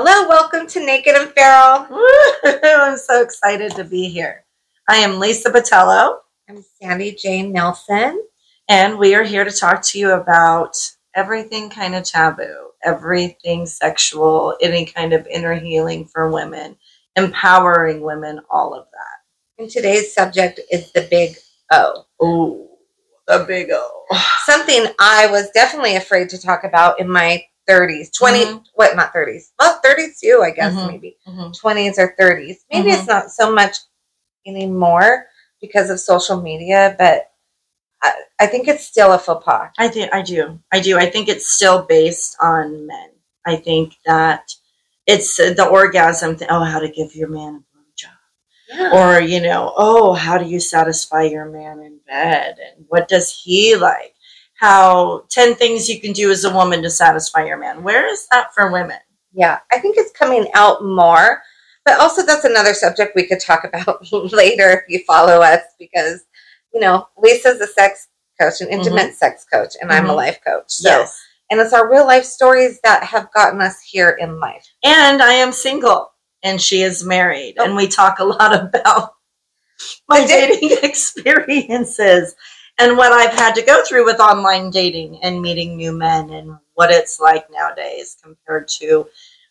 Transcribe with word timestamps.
Hello, 0.00 0.28
welcome 0.28 0.64
to 0.68 0.86
Naked 0.86 1.16
and 1.16 1.28
Feral. 1.32 1.88
I'm 2.64 2.96
so 2.96 3.20
excited 3.20 3.72
to 3.72 3.82
be 3.82 4.08
here. 4.08 4.44
I 4.88 4.98
am 4.98 5.18
Lisa 5.18 5.50
Botelho, 5.50 6.18
I'm 6.48 6.64
Sandy 6.80 7.16
Jane 7.16 7.50
Nelson. 7.50 8.22
and 8.68 8.96
we 8.96 9.16
are 9.16 9.24
here 9.24 9.42
to 9.42 9.50
talk 9.50 9.82
to 9.82 9.98
you 9.98 10.12
about 10.12 10.76
everything 11.16 11.68
kind 11.68 11.96
of 11.96 12.04
taboo, 12.04 12.68
everything 12.84 13.66
sexual, 13.66 14.56
any 14.62 14.86
kind 14.86 15.12
of 15.12 15.26
inner 15.26 15.54
healing 15.54 16.04
for 16.06 16.30
women, 16.30 16.76
empowering 17.16 18.00
women, 18.00 18.40
all 18.48 18.74
of 18.74 18.86
that. 18.92 19.60
And 19.60 19.68
today's 19.68 20.14
subject 20.14 20.60
is 20.70 20.92
the 20.92 21.08
big 21.10 21.38
O. 21.72 22.04
Ooh, 22.22 22.68
the 23.26 23.44
big 23.48 23.70
O. 23.72 24.04
Something 24.44 24.86
I 25.00 25.26
was 25.26 25.50
definitely 25.50 25.96
afraid 25.96 26.28
to 26.28 26.40
talk 26.40 26.62
about 26.62 27.00
in 27.00 27.10
my 27.10 27.42
30s, 27.68 28.10
20, 28.10 28.44
Mhm. 28.44 28.64
what, 28.74 28.96
not 28.96 29.12
30s, 29.12 29.52
well, 29.58 29.78
30s 29.84 30.18
too, 30.20 30.42
I 30.44 30.50
guess, 30.50 30.72
Mhm. 30.74 30.86
maybe. 30.88 31.16
Mhm. 31.28 31.52
20s 31.58 31.98
or 31.98 32.14
30s. 32.18 32.64
Maybe 32.72 32.90
it's 32.90 33.06
not 33.06 33.30
so 33.30 33.52
much 33.52 33.76
anymore 34.46 35.26
because 35.60 35.90
of 35.90 36.00
social 36.00 36.40
media, 36.40 36.94
but 36.98 37.30
I, 38.02 38.12
I 38.40 38.46
think 38.46 38.68
it's 38.68 38.84
still 38.86 39.12
a 39.12 39.18
faux 39.18 39.44
pas. 39.44 39.70
I 39.78 39.88
think 39.88 40.12
I 40.14 40.22
do. 40.22 40.58
I 40.72 40.80
do. 40.80 40.96
I 40.98 41.10
think 41.10 41.28
it's 41.28 41.48
still 41.48 41.82
based 41.82 42.36
on 42.40 42.86
men. 42.86 43.10
I 43.44 43.56
think 43.56 43.94
that 44.06 44.52
it's 45.06 45.36
the 45.36 45.66
orgasm 45.68 46.36
thing. 46.36 46.48
Oh, 46.50 46.62
how 46.62 46.78
to 46.78 46.88
give 46.88 47.14
your 47.14 47.28
man 47.28 47.64
a 47.64 47.76
blowjob. 47.76 48.12
Yeah. 48.70 48.90
or 49.16 49.20
you 49.20 49.40
know 49.40 49.72
oh 49.78 50.12
how 50.12 50.36
do 50.36 50.44
you 50.44 50.60
satisfy 50.60 51.22
your 51.22 51.46
man 51.46 51.80
in 51.80 51.98
bed 52.06 52.58
and 52.58 52.84
what 52.88 53.08
does 53.08 53.32
he 53.42 53.74
like 53.76 54.14
how 54.58 55.24
10 55.30 55.54
things 55.54 55.88
you 55.88 56.00
can 56.00 56.12
do 56.12 56.30
as 56.30 56.44
a 56.44 56.52
woman 56.54 56.82
to 56.82 56.90
satisfy 56.90 57.44
your 57.46 57.56
man 57.58 57.82
where 57.82 58.06
is 58.12 58.26
that 58.32 58.52
for 58.54 58.70
women 58.72 58.98
Yeah, 59.32 59.58
I 59.72 59.78
think 59.78 59.96
it's 59.98 60.12
coming 60.12 60.48
out 60.54 60.84
more. 60.84 61.42
But 61.84 62.00
also, 62.00 62.24
that's 62.26 62.44
another 62.44 62.74
subject 62.74 63.14
we 63.16 63.26
could 63.26 63.40
talk 63.40 63.64
about 63.64 64.02
later 64.12 64.68
if 64.72 64.80
you 64.88 65.02
follow 65.06 65.40
us, 65.40 65.62
because, 65.78 66.24
you 66.74 66.80
know, 66.80 67.08
Lisa's 67.16 67.60
a 67.62 67.66
sex 67.66 68.08
coach, 68.38 68.60
an 68.60 68.68
intimate 68.68 69.14
sex 69.14 69.46
coach, 69.50 69.74
and 69.80 69.90
I'm 69.90 70.10
a 70.10 70.12
Mhm. 70.12 70.16
life 70.16 70.38
coach. 70.46 70.64
So, 70.68 70.88
yes 70.90 71.18
and 71.50 71.58
it's 71.60 71.72
our 71.72 71.90
real 71.90 72.06
life 72.06 72.24
stories 72.26 72.78
that 72.84 73.02
have 73.04 73.32
gotten 73.32 73.62
us 73.62 73.80
here 73.80 74.10
in 74.20 74.38
life. 74.38 74.66
and 74.84 75.22
i 75.22 75.32
am 75.32 75.50
single 75.52 76.12
and 76.42 76.60
she 76.60 76.82
is 76.82 77.02
married 77.04 77.54
Oh. 77.58 77.64
and 77.64 77.74
we 77.76 77.86
talk 77.88 78.18
a 78.18 78.24
lot 78.24 78.52
about 78.54 79.14
my 80.08 80.26
dating 80.32 80.76
experiences 80.82 82.34
and 82.78 82.96
what 82.96 83.12
i've 83.12 83.34
had 83.38 83.54
to 83.54 83.62
go 83.62 83.82
through 83.84 84.04
with 84.04 84.20
online 84.20 84.70
dating 84.70 85.18
and 85.22 85.40
meeting 85.42 85.76
new 85.76 85.92
men 85.92 86.30
and 86.30 86.56
what 86.74 86.90
it's 86.90 87.20
like 87.20 87.50
nowadays 87.50 88.16
compared 88.22 88.68
to 88.68 89.06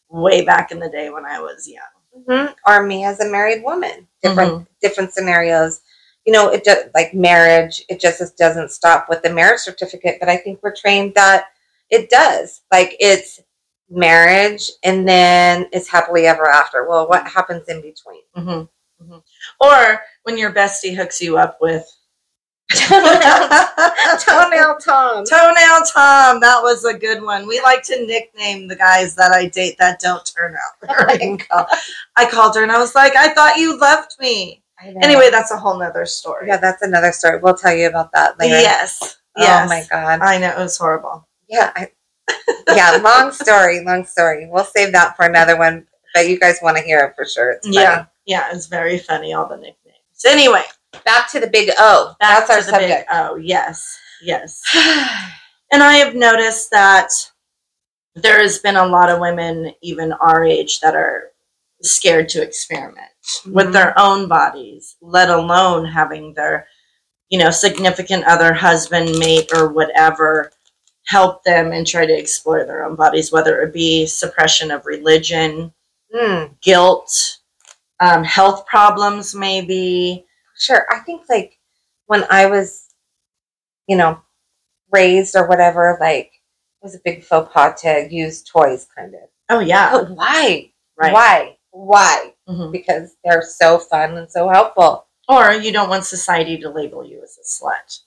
way 0.09 0.43
back 0.43 0.71
in 0.71 0.79
the 0.79 0.89
day 0.89 1.09
when 1.09 1.25
i 1.25 1.39
was 1.39 1.67
young 1.67 1.83
hmm 2.27 2.51
Or 2.65 2.83
me 2.83 3.03
as 3.05 3.19
a 3.19 3.29
married 3.29 3.63
woman, 3.63 4.07
different 4.23 4.67
different 4.81 5.13
scenarios. 5.13 5.81
You 6.25 6.33
know, 6.33 6.49
it 6.49 6.63
just 6.65 6.87
like 6.95 7.13
marriage. 7.13 7.83
It 7.89 7.99
just 7.99 8.37
doesn't 8.37 8.71
stop 8.71 9.07
with 9.09 9.21
the 9.21 9.29
marriage 9.31 9.61
certificate. 9.61 10.17
But 10.19 10.29
I 10.29 10.37
think 10.37 10.59
we're 10.61 10.75
trained 10.75 11.13
that 11.15 11.45
it 11.89 12.09
does. 12.09 12.61
Like 12.71 12.95
it's 12.99 13.39
marriage, 13.89 14.69
and 14.83 15.07
then 15.07 15.67
it's 15.71 15.87
happily 15.87 16.25
ever 16.25 16.47
after. 16.49 16.87
Well, 16.87 17.07
what 17.07 17.27
happens 17.27 17.67
in 17.69 17.81
between? 17.81 18.21
hmm 18.35 18.63
hmm 18.99 19.17
Or 19.61 20.01
when 20.23 20.37
your 20.37 20.51
bestie 20.51 20.95
hooks 20.95 21.21
you 21.21 21.37
up 21.37 21.59
with 21.61 21.85
Toenail 24.19 24.77
Tom. 24.83 25.23
Toenail 25.25 25.81
Tom. 25.93 26.39
That 26.41 26.59
was 26.61 26.83
a 26.85 26.93
good 26.93 27.21
one. 27.23 27.47
We 27.47 27.61
like 27.61 27.83
to 27.83 28.05
nickname 28.05 28.67
the 28.67 28.75
guys 28.75 29.15
that 29.15 29.31
I 29.31 29.47
date 29.47 29.77
that 29.79 29.99
don't 29.99 30.25
turn 30.35 30.55
out 30.55 30.87
well. 31.49 31.67
I 32.17 32.29
called 32.29 32.55
her 32.55 32.63
and 32.63 32.71
I 32.71 32.77
was 32.79 32.93
like, 32.95 33.15
I 33.15 33.33
thought 33.33 33.57
you 33.57 33.79
loved 33.79 34.11
me. 34.19 34.63
Anyway, 35.01 35.29
that's 35.31 35.51
a 35.51 35.57
whole 35.57 35.79
nother 35.79 36.05
story. 36.05 36.47
yeah, 36.47 36.57
that's 36.57 36.81
another 36.81 37.11
story. 37.11 37.39
We'll 37.41 37.55
tell 37.55 37.73
you 37.73 37.87
about 37.87 38.11
that 38.13 38.37
later. 38.39 38.59
Yes. 38.59 39.17
Oh 39.37 39.41
Yes. 39.41 39.69
my 39.69 39.83
god. 39.89 40.19
I 40.21 40.37
know 40.37 40.49
it 40.49 40.57
was 40.57 40.77
horrible. 40.77 41.27
Yeah. 41.47 41.71
I, 41.75 41.89
yeah. 42.75 42.97
Long 43.01 43.31
story. 43.31 43.83
Long 43.83 44.05
story. 44.05 44.47
We'll 44.51 44.65
save 44.65 44.91
that 44.91 45.15
for 45.15 45.25
another 45.25 45.57
one. 45.57 45.87
But 46.13 46.27
you 46.29 46.39
guys 46.39 46.59
want 46.61 46.77
to 46.77 46.83
hear 46.83 46.99
it 46.99 47.13
for 47.15 47.25
sure. 47.25 47.51
It's 47.51 47.65
funny. 47.67 47.77
Yeah. 47.77 48.05
Yeah. 48.25 48.49
It's 48.51 48.67
very 48.67 48.97
funny, 48.99 49.33
all 49.33 49.47
the 49.47 49.55
nicknames. 49.57 49.95
Anyway, 50.27 50.63
Back 51.05 51.29
to 51.31 51.39
the 51.39 51.47
big 51.47 51.69
O. 51.79 52.15
back 52.19 52.47
That's 52.47 52.49
our 52.49 52.59
to 52.59 52.65
the 52.65 52.71
big- 52.77 52.89
subject. 52.89 53.09
oh, 53.11 53.35
yes. 53.35 53.97
Yes. 54.21 54.61
And 55.69 55.83
I 55.83 55.95
have 55.95 56.15
noticed 56.15 56.71
that 56.71 57.09
there 58.15 58.41
has 58.41 58.57
been 58.59 58.77
a 58.77 58.85
lot 58.85 59.09
of 59.09 59.19
women, 59.19 59.73
even 59.81 60.13
our 60.13 60.45
age, 60.45 60.79
that 60.79 60.95
are 60.95 61.31
scared 61.81 62.29
to 62.29 62.41
experiment 62.41 63.11
with 63.45 63.67
Mhm. 63.67 63.73
their 63.73 63.99
own 63.99 64.29
bodies, 64.29 64.95
let 65.01 65.29
alone 65.29 65.83
having 65.85 66.33
their, 66.35 66.67
you 67.27 67.37
know, 67.37 67.49
significant 67.51 68.23
other, 68.23 68.53
husband, 68.53 69.19
mate, 69.19 69.51
or 69.53 69.67
whatever 69.67 70.53
help 71.07 71.43
them 71.43 71.73
and 71.73 71.85
try 71.85 72.05
to 72.05 72.17
explore 72.17 72.63
their 72.63 72.85
own 72.85 72.95
bodies, 72.95 73.33
whether 73.33 73.61
it 73.61 73.73
be 73.73 74.05
suppression 74.05 74.71
of 74.71 74.85
religion, 74.85 75.73
Mm, 76.15 76.55
guilt, 76.61 77.39
um, 77.99 78.23
health 78.23 78.65
problems, 78.67 79.35
maybe. 79.35 80.25
Sure. 80.57 80.85
I 80.91 80.99
think 80.99 81.23
like 81.29 81.57
when 82.07 82.25
I 82.29 82.45
was, 82.47 82.87
you 83.87 83.95
know, 83.97 84.21
raised 84.91 85.35
or 85.35 85.47
whatever, 85.47 85.97
like 85.99 86.27
it 86.27 86.83
was 86.83 86.95
a 86.95 86.99
big 87.03 87.23
faux 87.23 87.51
pas 87.53 87.81
to 87.81 88.07
use 88.09 88.43
toys, 88.43 88.87
kind 88.95 89.13
of. 89.15 89.21
Oh, 89.49 89.59
yeah. 89.59 89.91
But 89.91 90.11
why? 90.11 90.71
Right. 90.97 91.13
Why? 91.13 91.57
Why? 91.71 92.33
Mhm. 92.49 92.71
Because 92.71 93.15
they're 93.23 93.41
so 93.41 93.77
fun 93.79 94.17
and 94.17 94.29
so 94.31 94.49
helpful. 94.49 95.07
Or 95.29 95.51
you 95.53 95.71
don't 95.71 95.89
want 95.89 96.05
society 96.05 96.57
to 96.59 96.69
label 96.69 97.05
you 97.05 97.21
as 97.21 97.37
a 97.37 97.43
slut 97.43 97.99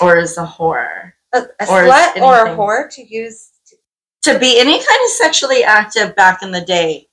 or 0.00 0.16
as 0.18 0.36
a 0.36 0.44
whore. 0.46 1.12
A, 1.32 1.38
a 1.38 1.70
Or 1.70 1.84
slut 1.84 2.16
or 2.20 2.46
a 2.46 2.56
whore 2.56 2.90
to 2.94 3.02
use. 3.02 3.50
To 4.22 4.38
be 4.38 4.60
any 4.60 4.74
kind 4.78 5.00
of 5.04 5.10
sexually 5.10 5.64
active 5.64 6.14
back 6.14 6.42
in 6.42 6.52
the 6.52 6.60
day. 6.60 7.08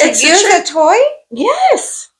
To 0.00 0.06
It's 0.06 0.22
a 0.24 0.26
use 0.28 0.42
tr- 0.42 0.62
a 0.62 0.64
toy? 0.64 0.96
Yes. 1.30 2.10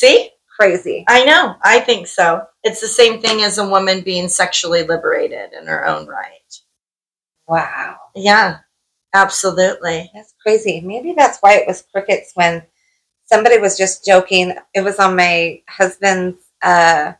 See? 0.00 0.30
Crazy. 0.58 1.04
I 1.08 1.24
know. 1.26 1.56
I 1.62 1.80
think 1.80 2.06
so. 2.06 2.46
It's 2.64 2.80
the 2.80 2.86
same 2.88 3.20
thing 3.20 3.42
as 3.42 3.58
a 3.58 3.68
woman 3.68 4.00
being 4.00 4.28
sexually 4.28 4.82
liberated 4.82 5.52
in 5.52 5.66
her 5.66 5.86
own 5.86 6.06
right. 6.06 6.60
Wow. 7.46 7.96
Yeah, 8.14 8.60
absolutely. 9.12 10.10
That's 10.14 10.34
crazy. 10.42 10.80
Maybe 10.80 11.12
that's 11.12 11.38
why 11.40 11.54
it 11.56 11.66
was 11.66 11.84
crickets 11.92 12.32
when 12.34 12.62
somebody 13.26 13.58
was 13.58 13.76
just 13.76 14.06
joking. 14.06 14.54
It 14.74 14.80
was 14.82 14.98
on 14.98 15.16
my 15.16 15.60
husband's 15.68 16.38
uh 16.62 17.12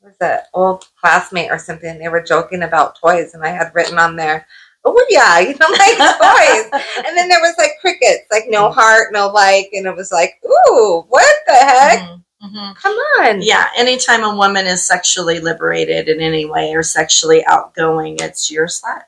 was 0.00 0.14
an 0.20 0.40
old 0.54 0.84
classmate 1.00 1.50
or 1.50 1.58
something. 1.58 1.98
They 1.98 2.08
were 2.08 2.22
joking 2.22 2.62
about 2.62 2.98
toys 3.00 3.34
and 3.34 3.44
I 3.44 3.48
had 3.48 3.72
written 3.74 3.98
on 3.98 4.14
there, 4.14 4.46
Oh 4.84 5.06
yeah, 5.10 5.40
you 5.40 5.54
don't 5.54 5.72
like 5.72 5.98
toys. 6.72 6.82
And 7.04 7.16
then 7.16 7.28
there 7.28 7.40
was 7.40 7.54
like 7.58 7.72
crickets, 7.80 8.26
like 8.30 8.44
no 8.48 8.70
heart, 8.70 9.12
no 9.12 9.28
like, 9.28 9.70
and 9.72 9.86
it 9.86 9.96
was 9.96 10.12
like, 10.12 10.34
ooh, 10.46 11.04
what 11.08 11.36
the 11.46 11.54
heck? 11.54 11.98
Mhm, 12.00 12.24
mhm. 12.48 12.76
Come 12.76 12.92
on. 12.94 13.42
Yeah, 13.42 13.68
anytime 13.76 14.24
a 14.24 14.34
woman 14.34 14.66
is 14.66 14.84
sexually 14.84 15.40
liberated 15.40 16.08
in 16.08 16.20
any 16.20 16.44
way 16.44 16.74
or 16.74 16.82
sexually 16.82 17.44
outgoing, 17.46 18.16
it's 18.20 18.50
your 18.50 18.66
slut. 18.66 19.02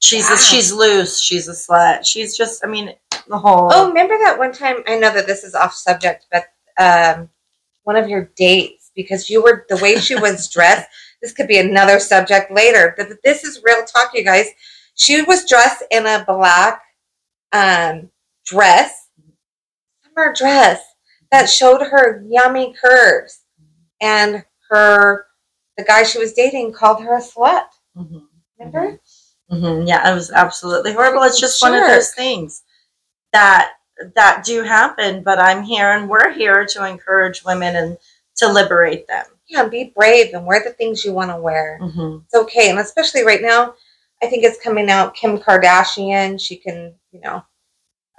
She's 0.00 0.28
Wow. 0.28 0.34
a, 0.34 0.38
she's 0.38 0.72
loose. 0.72 1.20
She's 1.20 1.48
a 1.48 1.52
slut. 1.52 2.06
She's 2.06 2.36
just. 2.36 2.64
I 2.64 2.68
mean, 2.68 2.94
the 3.26 3.38
whole. 3.38 3.70
Oh, 3.72 3.88
remember 3.88 4.16
that 4.18 4.38
one 4.38 4.52
time? 4.52 4.76
I 4.86 4.98
know 4.98 5.12
that 5.12 5.26
this 5.26 5.44
is 5.44 5.54
off 5.54 5.74
subject, 5.74 6.26
but 6.30 6.44
um, 6.78 7.28
one 7.82 7.96
of 7.96 8.08
your 8.08 8.30
dates 8.36 8.90
because 8.94 9.28
you 9.30 9.42
were 9.42 9.66
the 9.68 9.76
way 9.76 9.96
she 9.96 10.14
was 10.14 10.48
dressed. 10.52 10.88
This 11.20 11.32
could 11.32 11.48
be 11.48 11.58
another 11.58 11.98
subject 11.98 12.52
later, 12.52 12.94
but 12.96 13.08
this 13.24 13.42
is 13.42 13.60
real 13.64 13.84
talk, 13.84 14.12
you 14.14 14.22
guys. 14.24 14.46
She 14.94 15.22
was 15.22 15.48
dressed 15.48 15.82
in 15.90 16.06
a 16.06 16.24
black 16.26 16.82
um, 17.52 18.10
dress, 18.46 19.08
summer 20.04 20.32
dress 20.34 20.80
that 21.30 21.48
showed 21.50 21.82
her 21.82 22.24
yummy 22.28 22.74
curves, 22.82 23.40
and 24.00 24.44
her 24.70 25.26
the 25.76 25.84
guy 25.84 26.02
she 26.02 26.18
was 26.18 26.32
dating 26.32 26.72
called 26.72 27.02
her 27.02 27.16
a 27.16 27.20
slut. 27.22 27.66
Mhm, 27.96 28.26
Remember? 28.58 28.98
mhm. 29.50 29.86
Yeah, 29.88 30.10
it 30.10 30.14
was 30.14 30.30
absolutely 30.32 30.92
horrible. 30.92 31.22
It's 31.22 31.38
just 31.40 31.62
one 31.62 31.74
of 31.74 31.86
those 31.86 32.12
things 32.14 32.62
that 33.32 33.72
that 34.14 34.44
do 34.44 34.62
happen. 34.62 35.22
But 35.22 35.38
I'm 35.38 35.62
here, 35.62 35.90
and 35.92 36.08
we're 36.08 36.30
here 36.32 36.64
to 36.66 36.84
encourage 36.86 37.44
women 37.44 37.76
and 37.76 37.98
to 38.36 38.48
liberate 38.52 39.06
them. 39.08 39.24
Yeah, 39.46 39.66
be 39.66 39.92
brave 39.96 40.34
and 40.34 40.44
wear 40.46 40.62
the 40.62 40.70
things 40.72 41.04
you 41.04 41.12
want 41.12 41.30
to 41.30 41.36
wear. 41.36 41.78
Mhm. 41.82 42.24
it's 42.24 42.34
okay. 42.34 42.70
And 42.70 42.78
especially 42.78 43.22
right 43.24 43.42
now, 43.42 43.74
I 44.22 44.26
think 44.26 44.44
it's 44.44 44.62
coming 44.62 44.90
out. 44.90 45.14
Kim 45.14 45.38
Kardashian, 45.38 46.40
she 46.40 46.56
can, 46.56 46.94
you 47.12 47.20
know, 47.20 47.42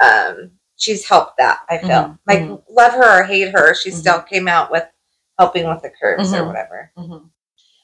um, 0.01 0.58
she's 0.79 1.07
helped 1.07 1.37
that. 1.37 1.59
I 1.69 1.77
feel 1.77 1.89
Mhm, 1.89 2.19
like 2.25 2.39
mhm. 2.39 2.63
love 2.69 2.93
her 2.93 3.19
or 3.21 3.23
hate 3.25 3.51
her, 3.51 3.75
she 3.75 3.91
Mhm. 3.91 3.95
still 3.95 4.21
came 4.23 4.47
out 4.47 4.71
with 4.71 4.85
helping 5.37 5.67
with 5.67 5.81
the 5.83 5.91
curves 5.91 6.33
or 6.33 6.37
Mhm. 6.43 6.47
whatever. 6.47 6.91
Mhm. 6.97 7.29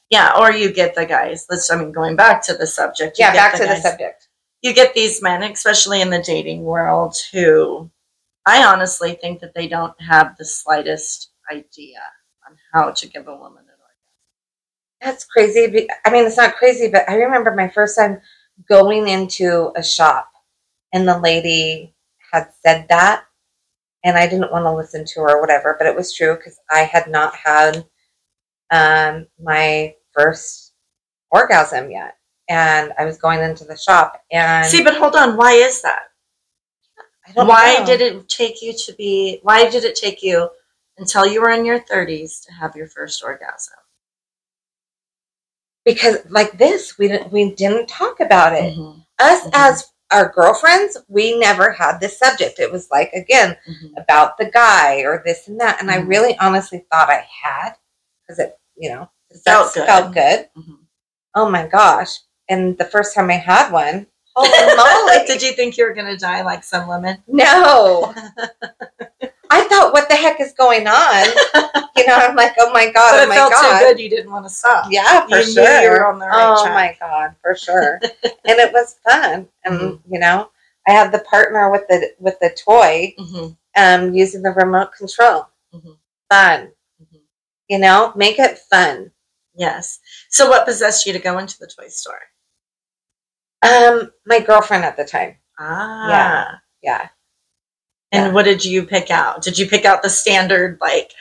Yeah, 0.09 0.33
or 0.37 0.51
you 0.51 0.71
get 0.73 0.95
the 0.95 1.05
guys. 1.05 1.45
Let's. 1.49 1.69
I 1.71 1.75
mean, 1.77 1.91
going 1.91 2.15
back 2.15 2.41
to 2.43 2.53
the 2.53 2.67
subject. 2.67 3.17
Yeah, 3.19 3.33
back 3.33 3.55
to 3.55 3.65
the 3.67 3.77
subject. 3.77 4.27
you 4.61 4.73
get 4.73 4.93
these 4.95 5.21
men, 5.21 5.43
especially 5.43 6.01
in 6.01 6.09
the 6.09 6.21
dating 6.23 6.63
world, 6.63 7.15
who 7.31 7.91
I 8.47 8.63
honestly 8.63 9.13
think 9.13 9.39
that 9.41 9.53
they 9.53 9.67
don't 9.67 9.99
have 10.01 10.37
the 10.37 10.45
slightest 10.45 11.31
idea 11.51 12.01
on 12.47 12.57
how 12.73 12.91
to 12.91 13.07
give 13.07 13.27
a 13.27 13.35
woman 13.35 13.63
an 13.63 13.75
orgasm. 13.79 15.01
That's 15.01 15.25
crazy. 15.25 15.87
I 16.05 16.09
mean, 16.09 16.25
it's 16.25 16.37
not 16.37 16.55
crazy, 16.55 16.89
but 16.89 17.07
I 17.09 17.15
remember 17.15 17.53
my 17.53 17.67
first 17.69 17.95
time 17.97 18.21
going 18.69 19.07
into 19.07 19.71
a 19.75 19.83
shop 19.83 20.31
and 20.93 21.07
the 21.07 21.17
lady 21.19 21.94
had 22.35 22.49
said 22.65 22.87
that, 22.89 23.25
and 24.03 24.17
I 24.17 24.27
didn't 24.27 24.51
want 24.51 24.65
to 24.65 24.73
listen 24.75 25.05
to 25.05 25.19
her 25.21 25.37
or 25.37 25.41
whatever, 25.41 25.75
but 25.77 25.87
it 25.87 25.95
was 25.95 26.13
true 26.13 26.35
because 26.35 26.59
I 26.69 26.79
had 26.81 27.07
not 27.09 27.35
had 27.35 27.85
um, 28.71 29.27
my 29.41 29.95
first 30.11 30.73
orgasm 31.31 31.89
yet. 31.91 32.15
And 32.47 32.93
I 32.99 33.05
was 33.05 33.17
going 33.17 33.39
into 33.39 33.63
the 33.63 33.75
shop, 33.75 34.21
and 34.31 34.67
See, 34.69 34.83
but 34.83 34.95
hold 34.97 35.15
on, 35.15 35.35
why 35.35 35.53
is 35.53 35.81
that? 35.81 36.03
I 37.27 37.31
don't 37.31 37.47
Why 37.47 37.77
know. 37.79 37.85
did 37.87 38.01
it 38.01 38.29
take 38.29 38.61
you 38.61 38.71
to 38.85 38.93
be? 38.93 39.39
Why 39.41 39.67
did 39.67 39.83
it 39.83 39.95
take 39.95 40.21
you 40.21 40.47
until 40.99 41.25
you 41.25 41.41
were 41.41 41.49
in 41.49 41.65
your 41.65 41.79
thirties 41.79 42.39
to 42.41 42.53
have 42.53 42.75
your 42.75 42.87
first 42.87 43.23
orgasm? 43.23 43.73
because 45.85 46.17
like 46.29 46.57
this, 46.57 46.97
we 46.97 47.07
didn't 47.07 47.31
we 47.31 47.51
didn't 47.53 47.87
talk 47.87 48.19
about 48.19 48.53
it. 48.53 48.75
Mhm, 48.77 49.03
Us 49.19 49.43
Mhm. 49.45 49.49
as 49.53 49.91
our 50.11 50.31
girlfriends, 50.31 50.97
we 51.07 51.37
never 51.37 51.71
had 51.71 51.99
this 51.99 52.17
subject. 52.19 52.59
It 52.59 52.71
was 52.71 52.89
like 52.91 53.11
again 53.13 53.57
mhm. 53.67 53.91
about 53.97 54.37
the 54.37 54.45
guy 54.51 55.01
or 55.01 55.21
this 55.25 55.47
and 55.47 55.59
that, 55.59 55.81
and 55.81 55.89
I 55.91 55.97
Mhm. 55.97 56.07
really 56.07 56.37
honestly 56.39 56.85
thought 56.91 57.09
I 57.09 57.25
had 57.43 57.73
because 58.21 58.39
it 58.39 58.57
you 58.77 58.89
know 58.89 59.09
the 59.31 59.39
Felt 59.39 59.73
good. 59.73 59.85
felt 59.85 60.13
good. 60.13 60.49
Mhm. 60.57 60.77
Oh 61.35 61.49
my 61.49 61.65
gosh! 61.67 62.19
And 62.49 62.77
the 62.77 62.85
first 62.85 63.13
time 63.15 63.29
I 63.29 63.33
had 63.33 63.71
one, 63.71 64.07
holy 64.35 64.49
moly! 64.77 65.25
Did 65.27 65.41
you 65.41 65.51
think 65.53 65.77
you 65.77 65.85
were 65.85 65.93
going 65.93 66.07
to 66.07 66.17
die 66.17 66.43
like 66.43 66.63
some 66.63 66.87
women? 66.87 67.23
no, 67.27 68.13
I 69.49 69.63
thought, 69.67 69.93
what 69.93 70.07
the 70.09 70.15
heck 70.15 70.39
is 70.39 70.53
going 70.53 70.87
on? 70.87 71.25
You 71.97 72.05
know, 72.07 72.15
I'm 72.15 72.35
like, 72.35 72.53
oh 72.59 72.71
my 72.73 72.85
god, 72.91 73.11
but 73.11 73.19
oh 73.19 73.23
it 73.23 73.29
my 73.29 73.35
felt 73.35 73.51
god. 73.53 73.79
too 73.79 73.85
good 73.85 73.99
you 73.99 74.09
didn't 74.09 74.29
want 74.31 74.45
to 74.45 74.49
stop. 74.49 74.87
Yeah, 74.91 75.25
for 75.27 75.37
You 75.37 75.43
sure. 75.43 75.81
you 75.81 75.89
were 75.91 76.05
on 76.07 76.19
the 76.19 76.25
right 76.25 76.55
oh 76.57 76.63
track. 76.65 76.99
my 76.99 77.07
god, 77.07 77.35
for 77.41 77.55
sure. 77.55 77.99
and 78.23 78.59
it 78.59 78.73
was 78.73 78.97
fun. 79.07 79.47
And 79.63 79.79
Mm-hmm. 79.79 80.13
you 80.13 80.19
know, 80.19 80.49
I 80.87 80.91
had 80.91 81.11
the 81.13 81.19
partner 81.19 81.71
with 81.71 81.83
the 81.87 82.13
with 82.19 82.37
the 82.41 82.49
toy, 82.49 83.13
Mhm, 83.17 83.57
um, 83.77 84.13
using 84.13 84.41
the 84.41 84.51
remote 84.51 84.91
control. 84.97 85.47
Mhm. 85.73 85.97
Fun. 86.29 86.71
mhm. 87.01 87.21
You 87.69 87.79
know, 87.79 88.11
make 88.15 88.39
it 88.39 88.59
fun. 88.59 89.11
Yes. 89.55 89.99
So, 90.29 90.49
what 90.49 90.65
possessed 90.65 91.05
you 91.05 91.13
to 91.13 91.19
go 91.19 91.37
into 91.37 91.57
the 91.57 91.67
toy 91.67 91.87
store? 91.87 92.19
Um, 93.61 94.11
my 94.25 94.39
girlfriend 94.41 94.83
at 94.83 94.97
the 94.97 95.05
time. 95.05 95.37
Ah. 95.57 96.09
Yeah. 96.09 96.55
Yeah. 96.83 97.07
And 98.11 98.25
Yeah. 98.27 98.31
what 98.33 98.43
did 98.45 98.65
you 98.65 98.85
pick 98.85 99.09
out? 99.09 99.41
Did 99.41 99.57
you 99.57 99.67
pick 99.67 99.85
out 99.85 100.03
the 100.03 100.09
standard, 100.09 100.77
like, 100.81 101.11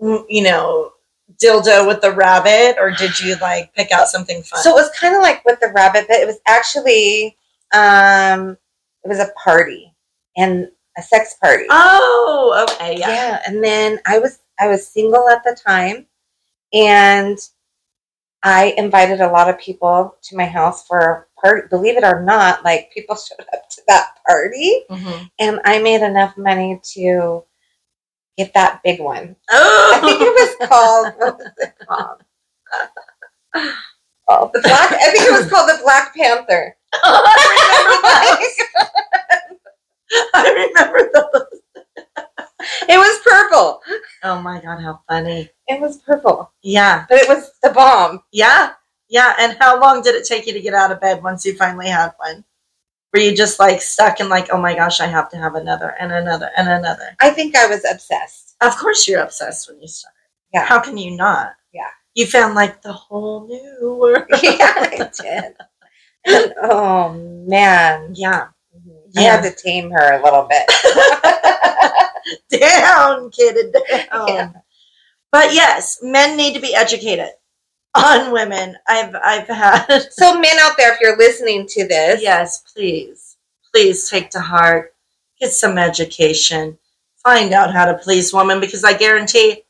you 0.00 0.42
know, 0.42 0.92
dildo 1.42 1.86
with 1.86 2.00
the 2.00 2.12
rabbit, 2.12 2.76
or 2.80 2.90
did 2.90 3.18
you 3.20 3.36
like 3.40 3.72
pick 3.74 3.92
out 3.92 4.08
something 4.08 4.42
fun? 4.42 4.62
So 4.62 4.70
it 4.70 4.74
was 4.80 4.90
kind 4.98 5.14
of 5.14 5.22
like 5.22 5.44
with 5.44 5.60
the 5.60 5.72
rabbit, 5.74 6.06
but 6.08 6.16
it 6.18 6.26
was 6.26 6.38
actually 6.46 7.36
um 7.72 8.56
it 9.04 9.08
was 9.08 9.18
a 9.20 9.30
party 9.42 9.94
and 10.36 10.68
a 10.98 11.02
sex 11.02 11.36
party. 11.40 11.64
oh, 11.70 12.66
okay, 12.72 12.98
yeah. 12.98 13.08
yeah. 13.08 13.42
And 13.46 13.62
then 13.62 14.00
I 14.06 14.18
was 14.18 14.38
I 14.58 14.68
was 14.68 14.86
single 14.86 15.28
at 15.28 15.42
the 15.44 15.56
time 15.66 16.06
and 16.72 17.38
I 18.42 18.74
invited 18.78 19.20
a 19.20 19.28
lot 19.30 19.48
of 19.50 19.58
people 19.58 20.16
to 20.22 20.36
my 20.36 20.46
house 20.46 20.86
for 20.86 20.98
a 20.98 21.40
party. 21.40 21.68
Believe 21.68 21.96
it 21.96 22.04
or 22.04 22.22
not, 22.22 22.64
like 22.64 22.90
people 22.92 23.16
showed 23.16 23.46
up 23.54 23.68
to 23.70 23.82
that 23.88 24.08
party 24.26 24.84
Mhm. 24.90 25.30
and 25.38 25.60
I 25.64 25.78
made 25.80 26.02
enough 26.02 26.36
money 26.36 26.80
to 26.94 27.44
get 28.38 28.52
that 28.54 28.80
big 28.84 29.00
one. 29.00 29.36
Oh, 29.50 29.92
I 29.96 30.00
think 30.00 30.20
it 30.20 30.24
was 30.60 30.68
called 30.68 31.14
what 31.18 31.38
was 31.38 31.52
it 31.58 31.74
called? 31.86 32.22
Oh, 34.32 34.48
the 34.54 34.60
black 34.60 34.92
I 34.92 35.10
think 35.10 35.24
it 35.26 35.32
was 35.32 35.50
called 35.50 35.68
the 35.68 35.80
Black 35.82 36.14
Panther. 36.14 36.76
I 40.34 40.68
remember 40.76 41.10
those. 41.12 41.60
It 42.88 42.96
was 42.98 43.20
purple. 43.24 43.80
Oh 44.22 44.40
my 44.40 44.60
god, 44.60 44.80
how 44.82 45.00
funny! 45.08 45.50
It 45.66 45.80
was 45.80 45.96
purple. 45.98 46.52
Yeah, 46.62 47.06
But 47.08 47.18
it 47.18 47.28
was 47.28 47.50
the 47.62 47.70
bomb. 47.70 48.22
yeah, 48.32 48.72
yeah. 49.08 49.34
And 49.40 49.56
how 49.58 49.80
long 49.80 50.02
did 50.02 50.14
it 50.14 50.26
take 50.26 50.46
you 50.46 50.52
to 50.52 50.60
get 50.60 50.74
out 50.74 50.92
of 50.92 51.00
bed 51.00 51.22
once 51.22 51.44
you 51.44 51.56
finally 51.56 51.88
had 51.88 52.12
one? 52.18 52.44
Were 53.12 53.20
you 53.20 53.34
just 53.34 53.58
like 53.58 53.82
stuck 53.82 54.20
and 54.20 54.28
like, 54.28 54.48
oh 54.52 54.60
my 54.60 54.74
gosh, 54.74 55.00
I 55.00 55.06
have 55.06 55.28
to 55.30 55.36
have 55.36 55.54
another 55.56 55.96
and 55.98 56.12
another 56.12 56.50
and 56.56 56.68
another? 56.68 57.16
I 57.20 57.30
think 57.30 57.56
I 57.56 57.66
was 57.66 57.84
obsessed. 57.90 58.54
Of 58.60 58.76
course, 58.76 59.08
you're 59.08 59.22
obsessed 59.22 59.68
when 59.68 59.80
you 59.80 59.88
start. 59.88 60.14
Yeah. 60.52 60.64
How 60.64 60.80
can 60.80 60.96
you 60.96 61.16
not? 61.16 61.54
Yeah. 61.72 61.88
You 62.14 62.26
found 62.26 62.54
like 62.54 62.82
the 62.82 62.92
whole 62.92 63.46
new 63.48 63.96
world. 64.00 64.26
yeah, 64.42 64.74
I 64.76 65.10
did. 65.20 65.54
And, 66.26 66.54
oh 66.62 67.14
man. 67.48 68.12
yeah. 68.14 68.48
Mm-hmm. 68.76 69.18
I 69.18 69.22
had 69.22 69.42
to 69.42 69.54
tame 69.60 69.90
her 69.90 70.20
a 70.20 70.22
little 70.22 70.48
bit. 70.48 70.68
down, 72.60 73.30
kid, 73.30 73.72
down. 73.72 74.28
Yeah. 74.28 74.52
But 75.32 75.52
yes, 75.52 75.98
men 76.02 76.36
need 76.36 76.54
to 76.54 76.60
be 76.60 76.74
educated 76.74 77.30
on 77.94 78.32
women. 78.32 78.76
I've 78.88 79.14
I've 79.22 79.48
had 79.48 80.08
So 80.12 80.38
men 80.38 80.56
out 80.60 80.76
there, 80.76 80.92
if 80.92 81.00
you're 81.00 81.16
listening 81.18 81.66
to 81.70 81.86
this, 81.88 82.22
yes, 82.22 82.60
please, 82.72 83.36
please 83.72 84.08
take 84.08 84.30
to 84.30 84.40
heart, 84.40 84.94
get 85.40 85.52
some 85.52 85.78
education, 85.78 86.78
find 87.24 87.52
out 87.52 87.72
how 87.72 87.84
to 87.86 87.98
please 87.98 88.32
women 88.32 88.60
because 88.60 88.84
I 88.84 88.92
guarantee 88.96 89.62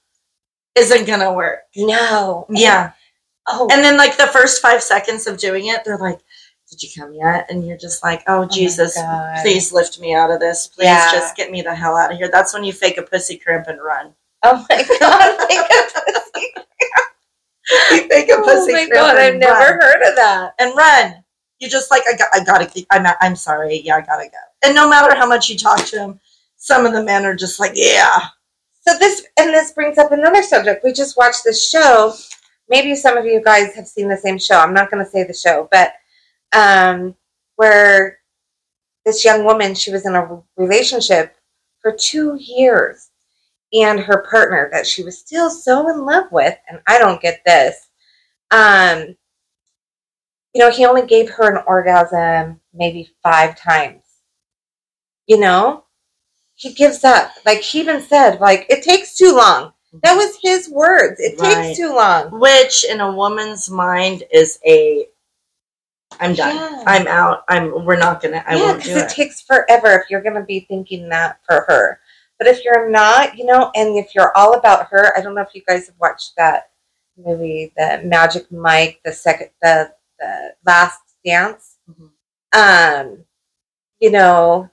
isn't 0.77 1.07
gonna 1.07 1.33
work. 1.33 1.61
no. 1.77 2.47
Yeah. 2.51 2.93
Oh, 3.49 3.69
And 3.73 3.83
then 3.83 3.97
like 3.97 4.17
the 4.17 4.27
first 4.29 4.61
five 4.63 4.83
seconds 4.83 5.27
of 5.27 5.39
doing 5.39 5.67
it, 5.67 5.83
they're 5.85 5.97
like, 5.99 6.21
Did 6.71 6.83
you 6.83 6.89
come 6.97 7.13
yet? 7.15 7.47
And 7.51 7.67
you're 7.67 7.79
just 7.79 8.05
like, 8.05 8.23
Oh, 8.29 8.43
oh 8.43 8.47
Jesus, 8.49 8.95
God. 8.97 9.39
please 9.43 9.73
lift 9.73 9.99
me 9.99 10.15
out 10.15 10.31
of 10.31 10.39
this. 10.41 10.67
Please 10.69 10.85
Yeah. 10.85 11.11
just 11.11 11.35
get 11.37 11.51
me 11.51 11.63
the 11.63 11.75
hell 11.75 11.97
out 11.97 12.13
of 12.13 12.19
here. 12.19 12.31
That's 12.31 12.53
when 12.55 12.63
you 12.65 12.73
fake 12.73 12.99
a 12.99 13.03
pussy 13.03 13.37
cramp 13.39 13.67
and 13.67 13.83
run. 13.83 14.13
oh 14.45 14.65
my 14.71 14.77
god. 15.01 15.49
Think 15.49 15.63
of 15.63 16.05
pussy. 16.05 16.47
You 17.93 18.09
fake 18.09 18.31
a 18.31 18.40
Oh 18.53 18.73
my 18.73 18.89
god, 18.89 19.17
I've 19.17 19.33
and 19.33 19.41
never 19.41 19.55
run. 19.55 19.81
heard 19.81 20.09
of 20.09 20.17
that. 20.17 20.55
and 20.59 20.77
run. 20.77 21.25
You 21.59 21.69
just 21.69 21.91
like 21.91 22.03
I 22.13 22.17
got 22.17 22.29
I 22.33 22.43
gotta 22.45 22.67
keep 22.67 22.87
I'm 22.91 23.07
I'm 23.21 23.37
sorry, 23.37 23.81
yeah, 23.85 23.97
I 23.97 24.01
gotta 24.01 24.29
go. 24.29 24.39
And 24.67 24.75
no 24.75 24.89
matter 24.89 25.15
how 25.15 25.27
much 25.27 25.49
you 25.49 25.57
talk 25.59 25.85
to 25.87 25.97
them, 25.97 26.21
some 26.57 26.87
of 26.87 26.93
the 26.93 27.03
men 27.03 27.25
are 27.25 27.35
just 27.35 27.61
like, 27.61 27.73
Yeah. 27.75 28.19
So 28.87 28.97
this 28.99 29.27
and 29.39 29.51
this 29.51 29.73
brings 29.73 29.99
up 29.99 30.13
another 30.13 30.43
subject. 30.43 30.83
We 30.85 30.93
just 30.93 31.17
watched 31.17 31.45
this 31.45 31.69
show. 31.69 32.15
Maybe 32.69 32.95
some 32.95 33.17
of 33.17 33.27
you 33.27 33.43
guys 33.43 33.75
have 33.75 33.87
seen 33.87 34.09
the 34.09 34.17
same 34.17 34.39
show. 34.39 34.59
I'm 34.59 34.73
not 34.73 34.91
going 34.91 35.05
to 35.05 35.11
say 35.11 35.25
the 35.25 35.35
show, 35.35 35.69
but 35.73 35.93
um, 36.53 37.15
where 37.57 38.19
this 39.05 39.25
young 39.25 39.45
woman 39.45 39.75
she 39.75 39.91
was 39.91 40.07
in 40.07 40.15
a 40.15 40.41
relationship 40.57 41.35
for 41.83 41.93
two 41.93 42.37
years, 42.41 43.11
and 43.73 43.99
her 44.01 44.25
partner 44.31 44.69
that 44.73 44.87
she 44.87 45.03
was 45.03 45.19
still 45.19 45.51
so 45.51 45.89
in 45.91 46.05
love 46.05 46.31
with, 46.31 46.57
and 46.69 46.81
I 46.87 46.99
don't 46.99 47.21
get 47.21 47.41
this. 47.45 47.89
Um, 48.51 49.17
you 50.55 50.61
know, 50.61 50.71
he 50.71 50.85
only 50.85 51.07
gave 51.07 51.31
her 51.31 51.57
an 51.57 51.63
orgasm 51.67 52.61
maybe 52.75 53.11
five 53.23 53.57
times. 53.57 54.03
You 55.27 55.39
know, 55.39 55.85
he 56.57 56.73
gives 56.73 57.05
up. 57.05 57.33
Like 57.47 57.61
he 57.61 57.81
even 57.81 58.01
said, 58.03 58.41
like 58.41 58.67
it 58.69 58.83
takes 58.83 59.17
too 59.17 59.33
long. 59.35 59.73
That 60.03 60.15
was 60.15 60.39
his 60.43 60.69
words. 60.69 61.21
It 61.21 61.39
Right. 61.41 61.65
takes 61.65 61.79
too 61.79 61.95
long. 61.95 62.39
Which 62.39 62.85
in 62.85 63.01
a 63.01 63.13
woman's 63.13 63.71
mind 63.71 64.25
is 64.33 64.59
a 64.67 65.07
I'm 66.19 66.35
done. 66.35 66.57
Yeah. 66.57 66.83
I'm 66.87 67.07
out. 67.07 67.45
I'm 67.49 67.85
we're 67.85 67.97
not 67.97 68.21
gonna 68.21 68.45
I 68.47 68.57
yeah, 68.57 68.63
won't 68.63 68.83
do 68.83 68.91
it, 68.93 69.05
it. 69.05 69.09
takes 69.11 69.41
forever 69.43 69.93
if 70.01 70.11
you're 70.11 70.21
going 70.23 70.35
to 70.35 70.43
be 70.43 70.61
thinking 70.69 71.09
that 71.09 71.39
for 71.47 71.65
her. 71.69 72.01
But 72.39 72.49
if 72.49 72.65
you're 72.65 72.91
not, 72.91 73.39
you 73.39 73.45
know, 73.45 73.71
and 73.75 73.97
if 73.97 74.15
you're 74.15 74.37
all 74.37 74.55
about 74.55 74.89
her, 74.89 75.17
I 75.17 75.21
don't 75.21 75.35
know 75.35 75.43
if 75.43 75.55
you 75.55 75.63
guys 75.67 75.87
have 75.87 75.97
watched 76.01 76.33
that 76.37 76.70
movie, 77.25 77.73
the 77.77 78.01
Magic 78.05 78.51
Mike, 78.53 79.01
the 79.05 79.13
second, 79.13 79.51
the 79.63 79.93
the 80.19 80.55
Last 80.67 81.01
Dance. 81.25 81.77
Mhm. 81.89 82.11
Um, 82.53 83.25
you 84.01 84.11
know, 84.11 84.69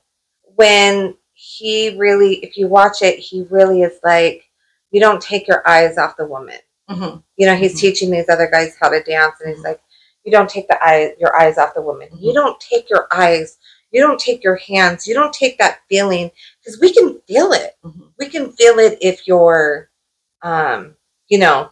when 0.55 1.15
he 1.33 1.95
really, 1.97 2.35
if 2.37 2.57
you 2.57 2.67
watch 2.67 3.01
it, 3.01 3.19
he 3.19 3.45
really 3.49 3.81
is 3.83 3.99
like, 4.03 4.43
you 4.91 4.99
don't 4.99 5.21
take 5.21 5.47
your 5.47 5.67
eyes 5.67 5.97
off 5.97 6.17
the 6.17 6.25
woman. 6.25 6.59
Mhm. 6.89 7.23
You 7.37 7.47
know, 7.47 7.55
he's 7.55 7.75
Mhm. 7.75 7.79
teaching 7.79 8.11
these 8.11 8.29
other 8.29 8.47
guys 8.47 8.75
how 8.79 8.89
to 8.89 9.01
dance, 9.03 9.35
and 9.41 9.53
he's 9.53 9.63
like, 9.63 9.81
you 10.23 10.31
don't 10.31 10.49
take 10.49 10.67
the 10.67 10.81
eye, 10.83 11.15
your 11.19 11.35
eyes 11.39 11.57
off 11.57 11.73
the 11.73 11.81
woman. 11.81 12.09
You 12.17 12.31
Mhm. 12.31 12.35
don't 12.35 12.59
take 12.59 12.89
your 12.89 13.07
eyes. 13.11 13.57
You 13.91 14.01
don't 14.01 14.19
take 14.19 14.43
your 14.43 14.55
hands. 14.57 15.07
You 15.07 15.13
don't 15.13 15.33
take 15.33 15.57
that 15.59 15.79
feeling 15.87 16.31
because 16.59 16.79
we 16.81 16.93
can 16.93 17.21
feel 17.27 17.53
it. 17.53 17.77
Mhm. 17.85 18.11
We 18.17 18.27
can 18.27 18.51
feel 18.53 18.79
it 18.79 18.97
if 18.99 19.27
you're, 19.27 19.89
um, 20.41 20.97
you 21.29 21.37
know, 21.37 21.71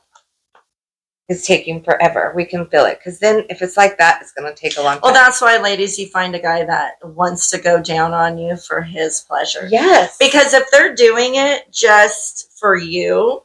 is 1.27 1.45
taking 1.45 1.81
forever. 1.83 2.33
We 2.35 2.45
can 2.45 2.67
feel 2.67 2.85
it 2.85 2.99
because 2.99 3.19
then 3.19 3.45
if 3.49 3.61
it's 3.61 3.77
like 3.77 3.97
that, 3.97 4.21
it's 4.21 4.31
going 4.31 4.53
to 4.53 4.59
take 4.59 4.77
a 4.77 4.81
long 4.81 4.93
time. 4.95 5.01
Well, 5.03 5.13
that's 5.13 5.41
why, 5.41 5.57
ladies, 5.57 5.97
you 5.97 6.07
find 6.07 6.35
a 6.35 6.39
guy 6.39 6.63
that 6.65 6.93
wants 7.03 7.49
to 7.51 7.57
go 7.57 7.81
down 7.81 8.13
on 8.13 8.37
you 8.37 8.55
for 8.57 8.81
his 8.81 9.21
pleasure. 9.21 9.67
yes, 9.69 10.17
Because 10.19 10.53
if 10.53 10.69
they're 10.71 10.93
doing 10.93 11.35
it 11.35 11.71
just 11.71 12.51
for 12.59 12.75
you 12.77 13.41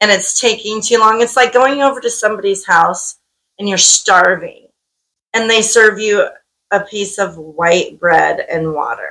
and 0.00 0.10
it's 0.10 0.40
taking 0.40 0.80
too 0.80 0.98
long, 0.98 1.20
it's 1.20 1.36
like 1.36 1.52
going 1.52 1.82
over 1.82 2.00
to 2.00 2.10
somebody's 2.10 2.64
house 2.64 3.18
and 3.58 3.68
you're 3.68 3.78
starving 3.78 4.68
and 5.34 5.50
they 5.50 5.62
serve 5.62 5.98
you 5.98 6.28
a 6.70 6.80
piece 6.80 7.18
of 7.18 7.36
white 7.36 7.98
bread 7.98 8.40
and 8.50 8.72
water 8.72 9.08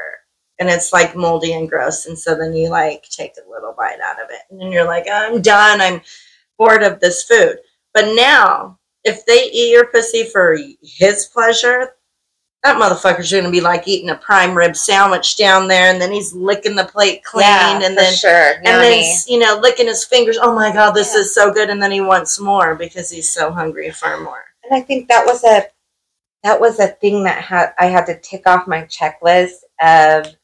and 0.59 0.69
it's 0.69 0.93
like 0.93 1.17
moldy 1.17 1.53
and 1.53 1.67
gross. 1.69 2.05
And 2.05 2.17
so 2.17 2.33
then 2.35 2.53
you 2.53 2.69
like 2.69 3.03
take 3.09 3.33
a 3.37 3.49
little 3.49 3.73
bite 3.77 3.99
out 4.01 4.23
of 4.23 4.29
it 4.29 4.41
and 4.49 4.59
then 4.61 4.71
you're 4.71 4.85
like, 4.85 5.05
I'm 5.11 5.41
done. 5.41 5.81
I'm 5.81 6.01
bored 6.57 6.83
of 6.83 7.01
this 7.01 7.23
food. 7.23 7.57
But 7.95 8.13
now, 8.13 8.77
if 9.05 9.25
they 9.25 9.49
eat 9.51 9.71
your 9.71 9.87
pussy 9.87 10.25
for 10.25 10.57
his 10.83 11.25
pleasure, 11.27 11.95
that 12.61 12.75
motherfucker's 12.77 13.31
going 13.31 13.45
to 13.45 13.49
be 13.51 13.61
like 13.61 13.87
eating 13.87 14.09
a 14.09 14.15
prime 14.15 14.53
rib 14.53 14.75
sandwich 14.75 15.37
down 15.37 15.67
there, 15.69 15.91
and 15.93 16.01
then 16.01 16.11
he's 16.11 16.33
licking 16.33 16.75
the 16.75 16.83
plate 16.83 17.23
clean, 17.23 17.45
yeah, 17.47 17.79
and 17.81 17.97
then 17.97 18.13
sure, 18.13 18.55
and 18.57 18.65
then 18.65 19.03
you 19.27 19.39
know 19.39 19.57
licking 19.61 19.87
his 19.87 20.03
fingers. 20.03 20.37
Oh 20.41 20.53
my 20.53 20.73
god, 20.73 20.91
this 20.91 21.13
Yeah. 21.13 21.21
is 21.21 21.33
so 21.33 21.53
good, 21.53 21.69
and 21.69 21.81
then 21.81 21.91
he 21.91 22.01
wants 22.01 22.37
more 22.39 22.75
because 22.75 23.09
he's 23.09 23.29
so 23.29 23.51
hungry 23.51 23.91
for 23.91 24.19
more. 24.19 24.43
and 24.63 24.75
I 24.75 24.81
think 24.81 25.07
that 25.07 25.25
was 25.25 25.43
a 25.43 25.67
that 26.43 26.59
was 26.59 26.79
a 26.79 26.87
thing 26.87 27.23
that 27.23 27.41
had 27.43 27.73
I 27.79 27.85
had 27.85 28.05
to 28.07 28.19
tick 28.19 28.45
off 28.45 28.67
my 28.67 28.81
checklist 28.83 29.59
of 29.81 30.35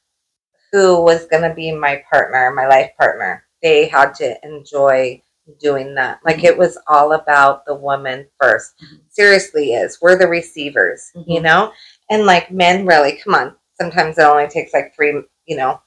who 0.72 1.01
was 1.03 1.25
going 1.25 1.43
to 1.43 1.53
be 1.53 1.72
my 1.74 2.01
partner, 2.10 2.50
my 2.51 2.67
life 2.67 2.91
partner. 2.98 3.46
They 3.62 3.88
had 3.88 4.13
to 4.15 4.38
enjoy 4.46 5.22
doing 5.60 5.96
that. 5.96 6.20
Like 6.25 6.38
Mhm. 6.38 6.43
it 6.46 6.58
was 6.58 6.77
all 6.88 7.13
about 7.13 7.65
the 7.65 7.75
woman 7.75 8.27
1st 8.41 8.74
Mhm. 8.81 9.01
Seriously, 9.10 9.74
is 9.74 10.00
we're 10.01 10.17
the 10.17 10.27
receivers, 10.27 11.12
you 11.27 11.39
Mhm. 11.39 11.43
know, 11.43 11.74
and 12.10 12.25
like 12.25 12.51
men, 12.51 12.86
really, 12.86 13.17
come 13.17 13.36
on. 13.36 13.55
Sometimes 13.79 14.17
it 14.17 14.24
only 14.24 14.48
takes 14.48 14.74
like 14.74 14.93
three, 14.96 15.22
you 15.46 15.58
know, 15.58 15.81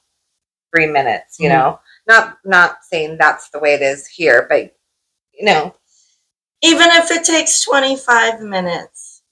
three 0.75 0.87
minutes. 0.87 1.39
You 1.41 1.49
Mhm. 1.49 1.53
know, 1.55 1.81
not 2.07 2.39
not 2.45 2.85
saying 2.85 3.19
that's 3.19 3.49
the 3.51 3.59
way 3.61 3.75
it 3.75 3.83
is 3.83 4.07
here, 4.07 4.47
but 4.49 4.75
you 5.33 5.45
know, 5.47 5.75
Even 6.63 6.89
if 6.93 7.11
it 7.11 7.25
takes 7.25 7.61
twenty 7.63 7.97
five 7.97 8.41
minutes, 8.41 9.23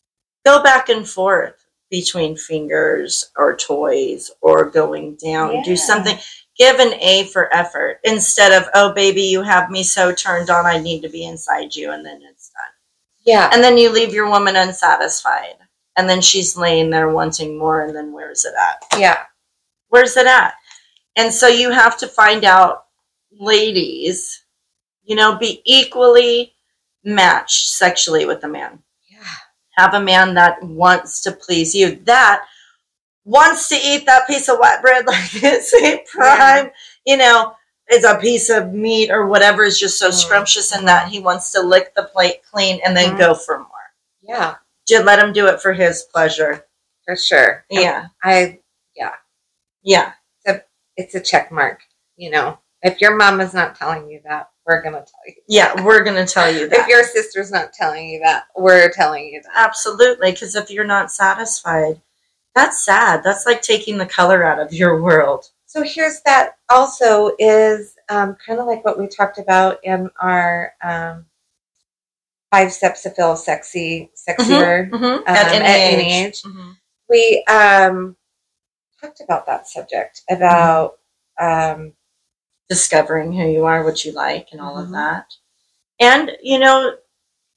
go 0.45 0.63
back 0.63 0.89
and 0.91 1.09
forth 1.09 1.67
between 1.91 2.37
fingers 2.37 3.31
or 3.37 3.57
toys 3.57 4.31
or 4.43 4.65
going 4.67 5.17
down. 5.17 5.55
Yeah. 5.55 5.63
Do 5.65 5.77
something. 5.77 6.19
Give 6.59 6.79
an 6.81 6.95
A 7.01 7.25
for 7.33 7.53
effort 7.55 8.01
instead 8.05 8.53
of 8.53 8.69
oh 8.75 8.93
baby, 8.93 9.23
you 9.23 9.43
have 9.43 9.71
me 9.71 9.83
so 9.83 10.13
turned 10.15 10.51
on. 10.51 10.67
I 10.67 10.79
need 10.79 11.01
to 11.03 11.09
be 11.09 11.25
inside 11.25 11.75
you, 11.75 11.91
and 11.93 12.05
then 12.05 12.21
it's 12.31 12.51
done. 12.51 12.73
yeah, 13.25 13.51
And 13.53 13.63
then 13.65 13.79
you 13.79 13.91
leave 13.91 14.13
your 14.13 14.29
woman 14.29 14.57
unsatisfied. 14.57 15.57
And 15.97 16.09
then 16.09 16.21
she's 16.23 16.57
laying 16.57 16.89
there 16.91 17.11
wanting 17.11 17.59
more. 17.59 17.83
And 17.83 17.95
then 17.95 18.13
where's 18.13 18.45
it 18.47 18.55
at? 18.59 18.99
yeah, 18.99 19.25
Where's 19.89 20.17
it 20.17 20.27
at? 20.27 20.55
And 21.17 21.33
so 21.33 21.49
you 21.49 21.71
have 21.71 21.99
to 21.99 22.07
find 22.09 22.45
out, 22.45 22.85
ladies, 23.39 24.45
you 25.05 25.17
know, 25.17 25.37
be 25.37 25.61
equally 25.67 26.55
matched 27.05 27.69
sexually 27.69 28.25
with 28.25 28.43
a 28.45 28.49
man. 28.49 28.79
yeah. 29.11 29.19
Have 29.77 29.93
a 29.95 30.01
man 30.01 30.33
that 30.35 30.63
wants 30.63 31.21
to 31.23 31.33
please 31.33 31.75
you, 31.75 31.97
that 32.05 32.45
wants 33.25 33.69
to 33.69 33.77
eat 33.77 34.07
that 34.07 34.27
piece 34.27 34.49
of 34.49 34.59
white 34.59 34.81
bread 34.83 35.07
like 35.07 35.31
it's 35.43 35.73
a 35.75 36.03
prime, 36.13 36.71
you 37.07 37.17
know, 37.17 37.55
it's 37.89 38.05
a 38.05 38.19
piece 38.19 38.49
of 38.51 38.73
meat 38.73 39.11
or 39.11 39.27
whatever 39.27 39.65
is 39.65 39.79
just 39.79 39.99
so 39.99 40.09
Mm. 40.11 40.15
scrumptious 40.15 40.77
in 40.77 40.85
that 40.87 41.09
he 41.09 41.21
wants 41.21 41.51
to 41.53 41.61
lick 41.61 41.95
the 41.95 42.05
plate 42.05 42.43
clean 42.51 42.81
and 42.85 42.97
then 42.97 43.15
Mhm. 43.15 43.19
go 43.19 43.35
for 43.35 43.59
more. 43.59 43.69
Yeah, 44.23 44.55
Just 44.87 45.05
let 45.05 45.19
him 45.19 45.33
do 45.33 45.47
it 45.47 45.61
for 45.61 45.73
his 45.73 46.03
pleasure. 46.03 46.67
for 47.05 47.17
sure. 47.17 47.65
Yeah. 47.71 48.07
I 48.23 48.61
Yeah. 48.95 49.15
Yeah. 49.83 50.13
It's 50.97 51.15
a 51.15 51.21
check 51.21 51.51
mark. 51.51 51.81
You 52.17 52.31
know, 52.31 52.59
if 52.83 53.01
your 53.01 53.17
mom 53.17 53.41
is 53.41 53.55
not 53.55 53.75
telling 53.77 54.11
you 54.11 54.21
that, 54.25 54.51
we're 54.67 54.83
gonna 54.83 54.99
tell 54.99 55.21
you. 55.27 55.35
Yeah. 55.49 55.83
We're 55.83 56.05
going 56.05 56.25
to 56.25 56.31
tell 56.31 56.53
you 56.53 56.69
that. 56.69 56.81
If 56.81 56.87
your 56.87 57.03
sister's 57.03 57.51
not 57.51 57.73
telling 57.73 58.09
you 58.11 58.21
that, 58.21 58.45
we're 58.55 58.91
telling 58.91 59.25
you 59.27 59.41
that. 59.43 59.53
Absolutely. 59.55 60.33
Because 60.33 60.55
if 60.55 60.71
you're 60.71 60.85
not 60.85 61.11
satisfied, 61.11 62.01
that's 62.55 62.85
sad. 62.85 63.23
That's 63.25 63.47
like 63.47 63.63
taking 63.63 63.99
the 63.99 64.07
color 64.07 64.45
out 64.45 64.59
of 64.61 64.73
your 64.73 65.01
world. 65.03 65.47
So 65.67 65.83
here's 65.83 66.21
that. 66.23 66.57
Also, 66.71 67.33
is 67.39 67.97
um, 68.11 68.37
kind 68.45 68.61
of 68.61 68.67
like 68.67 68.85
what 68.85 68.99
we 68.99 69.07
talked 69.07 69.39
about 69.39 69.79
in 69.85 70.11
our 70.21 70.75
um, 70.83 71.25
five 72.51 72.73
steps 72.73 73.03
to 73.03 73.11
feel 73.11 73.37
sexy, 73.37 74.11
sexier 74.15 74.91
Mhm. 74.91 75.19
um, 75.19 75.23
At 75.27 75.53
any 75.53 75.65
age. 75.67 76.27
age. 76.27 76.43
Mhm. 76.43 76.77
We 77.09 77.45
um, 77.49 78.17
talked 79.01 79.21
about 79.21 79.47
that 79.47 79.67
subject 79.67 80.23
about 80.31 80.99
um, 81.41 81.95
Discovering 82.69 83.33
who 83.33 83.49
you 83.49 83.65
are, 83.67 83.85
what 83.85 84.05
you 84.05 84.13
like, 84.13 84.49
and 84.53 84.61
all 84.61 84.79
of 84.79 84.89
Mhm. 84.89 84.93
that. 84.93 85.27
And, 86.01 86.33
you 86.43 86.59
know, 86.59 86.97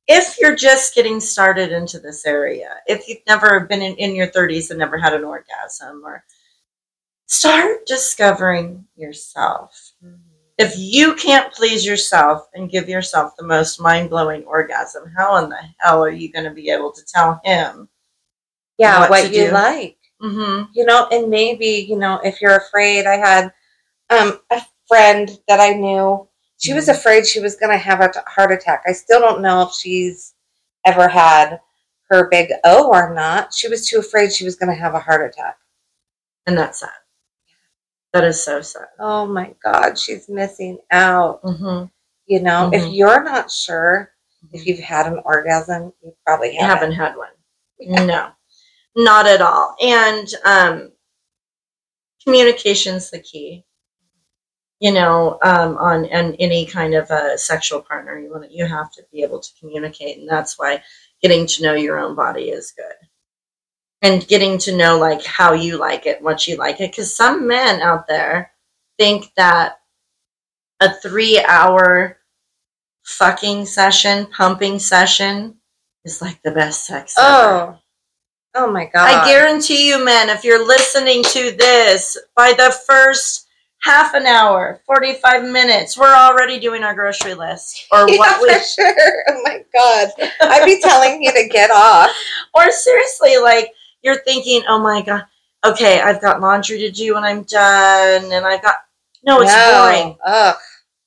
if 0.07 0.37
you're 0.39 0.55
just 0.55 0.93
getting 0.95 1.19
started 1.19 1.71
into 1.71 1.99
this 1.99 2.25
area, 2.25 2.75
if 2.87 3.07
you've 3.07 3.25
never 3.27 3.61
been 3.61 3.81
in, 3.81 3.95
in 3.95 4.15
your 4.15 4.27
30s 4.27 4.69
and 4.69 4.79
never 4.79 4.97
had 4.97 5.13
an 5.13 5.23
orgasm, 5.23 6.03
or 6.05 6.23
start 7.25 7.85
discovering 7.87 8.85
yourself. 8.95 9.93
If 10.57 10.73
you 10.77 11.15
can't 11.15 11.51
please 11.53 11.85
yourself 11.85 12.47
and 12.53 12.69
give 12.69 12.87
yourself 12.87 13.33
the 13.37 13.45
most 13.45 13.81
mind 13.81 14.09
blowing 14.09 14.43
orgasm, 14.43 15.11
how 15.17 15.37
in 15.43 15.49
the 15.49 15.59
hell 15.79 16.03
are 16.03 16.09
you 16.09 16.31
going 16.31 16.45
to 16.45 16.51
be 16.51 16.69
able 16.69 16.91
to 16.93 17.01
tell 17.05 17.41
him? 17.43 17.89
yeah, 18.77 18.99
What 18.99 19.09
what, 19.09 19.23
you 19.33 19.47
do. 19.47 19.51
like. 19.51 19.97
Mm-hmm. 20.21 20.71
you 20.73 20.85
know 20.85 21.07
and 21.11 21.29
maybe 21.29 21.85
you 21.89 21.97
know 21.97 22.21
if 22.23 22.39
you're 22.41 22.55
afraid 22.55 23.05
i 23.05 23.17
had 23.17 23.51
um, 24.09 24.39
a 24.49 24.61
friend 24.87 25.29
that 25.49 25.59
i 25.59 25.73
knew 25.73 26.25
she 26.57 26.73
was 26.73 26.87
afraid 26.89 27.25
she 27.25 27.39
was 27.39 27.55
going 27.55 27.71
to 27.71 27.77
have 27.77 27.99
a 28.01 28.11
heart 28.27 28.51
attack 28.51 28.83
i 28.87 28.91
still 28.91 29.19
don't 29.19 29.41
know 29.41 29.61
if 29.63 29.73
she's 29.73 30.33
ever 30.85 31.07
had 31.07 31.59
her 32.09 32.29
big 32.29 32.51
o 32.63 32.87
or 32.89 33.13
not 33.13 33.53
she 33.53 33.67
was 33.67 33.87
too 33.87 33.99
afraid 33.99 34.31
she 34.31 34.45
was 34.45 34.55
going 34.55 34.69
to 34.73 34.79
have 34.81 34.93
a 34.93 34.99
heart 34.99 35.29
attack 35.29 35.57
And 36.47 36.57
that's 36.57 36.79
sad. 36.79 36.89
That 38.13 38.23
is 38.23 38.41
so 38.43 38.61
sad. 38.61 38.87
oh 38.99 39.25
my 39.25 39.53
god 39.63 39.97
she's 39.99 40.29
missing 40.29 40.77
out 40.91 41.41
Mm-hmm. 41.43 41.85
you 42.27 42.41
know 42.41 42.69
if 42.73 42.83
Mhm. 42.83 42.95
you're 42.95 43.23
not 43.23 43.51
sure 43.51 44.11
if 44.53 44.65
you've 44.67 44.79
had 44.79 45.07
an 45.07 45.19
orgasm 45.25 45.91
you 46.03 46.15
probably 46.25 46.55
haven't, 46.55 46.91
haven't 46.91 46.91
had 46.93 47.17
one. 47.17 48.07
No, 48.07 48.29
not 48.95 49.25
at 49.25 49.41
all. 49.41 49.75
And 49.81 50.27
um, 50.45 50.91
communication's 52.23 53.09
the 53.09 53.19
key. 53.19 53.64
You 54.81 54.91
know, 54.91 55.39
um, 55.41 55.77
on 55.77 56.05
and 56.05 56.35
any 56.37 56.65
kind 56.65 56.95
of 56.95 57.09
a 57.09 57.37
sexual 57.37 57.81
partner, 57.81 58.19
you 58.19 58.29
want 58.29 58.51
you 58.51 58.65
have 58.65 58.91
to 58.93 59.03
be 59.11 59.23
able 59.23 59.39
to 59.39 59.49
communicate, 59.59 60.17
and 60.17 60.29
that's 60.29 60.59
why 60.59 60.83
getting 61.21 61.47
to 61.47 61.63
know 61.63 61.73
your 61.75 61.97
own 61.97 62.13
body 62.13 62.49
is 62.49 62.73
good, 62.75 63.07
and 64.01 64.27
getting 64.27 64.57
to 64.59 64.75
know 64.75 64.97
like 64.99 65.23
how 65.23 65.53
you 65.53 65.77
like 65.77 66.05
it, 66.05 66.21
what 66.21 66.45
you 66.45 66.57
like 66.57 66.81
it, 66.81 66.91
because 66.91 67.15
some 67.15 67.47
men 67.47 67.81
out 67.81 68.05
there 68.07 68.51
think 68.97 69.31
that 69.37 69.79
a 70.81 70.93
three-hour 70.95 72.17
fucking 73.03 73.65
session, 73.65 74.25
pumping 74.25 74.77
session, 74.77 75.55
is 76.03 76.21
like 76.21 76.41
the 76.43 76.51
best 76.51 76.85
sex. 76.85 77.15
ever. 77.17 77.27
oh 77.27 77.77
oh 78.55 78.71
my 78.71 78.85
god 78.85 79.09
I 79.09 79.25
guarantee 79.25 79.87
you, 79.87 80.03
men, 80.03 80.29
if 80.29 80.43
you're 80.43 80.65
listening 80.65 81.23
to 81.23 81.51
this, 81.57 82.17
by 82.35 82.53
the 82.53 82.75
first 82.85 83.44
half 83.85 84.15
an 84.15 84.25
hour, 84.25 84.81
45 84.87 85.43
minutes, 85.43 85.97
we're 85.97 86.13
already 86.13 86.59
doing 86.59 86.83
our 86.83 86.95
grocery 86.95 87.35
list. 87.35 87.85
Or 87.91 88.09
yeah, 88.09 88.17
what 88.17 88.41
we 88.41 88.51
for 88.53 88.59
sure 88.59 89.23
oh 89.29 89.41
my 89.43 89.63
god 89.73 90.09
i'd 90.41 90.65
be 90.65 90.81
telling 90.81 91.21
you 91.21 91.31
to 91.31 91.47
get 91.47 91.69
off 91.69 92.09
or 92.55 92.71
seriously, 92.71 93.37
like 93.37 93.71
you're 94.01 94.21
thinking, 94.23 94.63
oh 94.67 94.79
my 94.79 95.01
god, 95.01 95.23
okay, 95.65 95.99
I've 95.99 96.21
got 96.21 96.39
laundry 96.39 96.77
to 96.79 96.91
do 96.91 97.15
when 97.15 97.23
I'm 97.23 97.43
done, 97.43 98.31
and 98.31 98.45
I've 98.45 98.61
got 98.61 98.75
no, 99.23 99.41
it's 99.41 99.53
boring. 99.53 100.17
Ugh. 100.23 100.55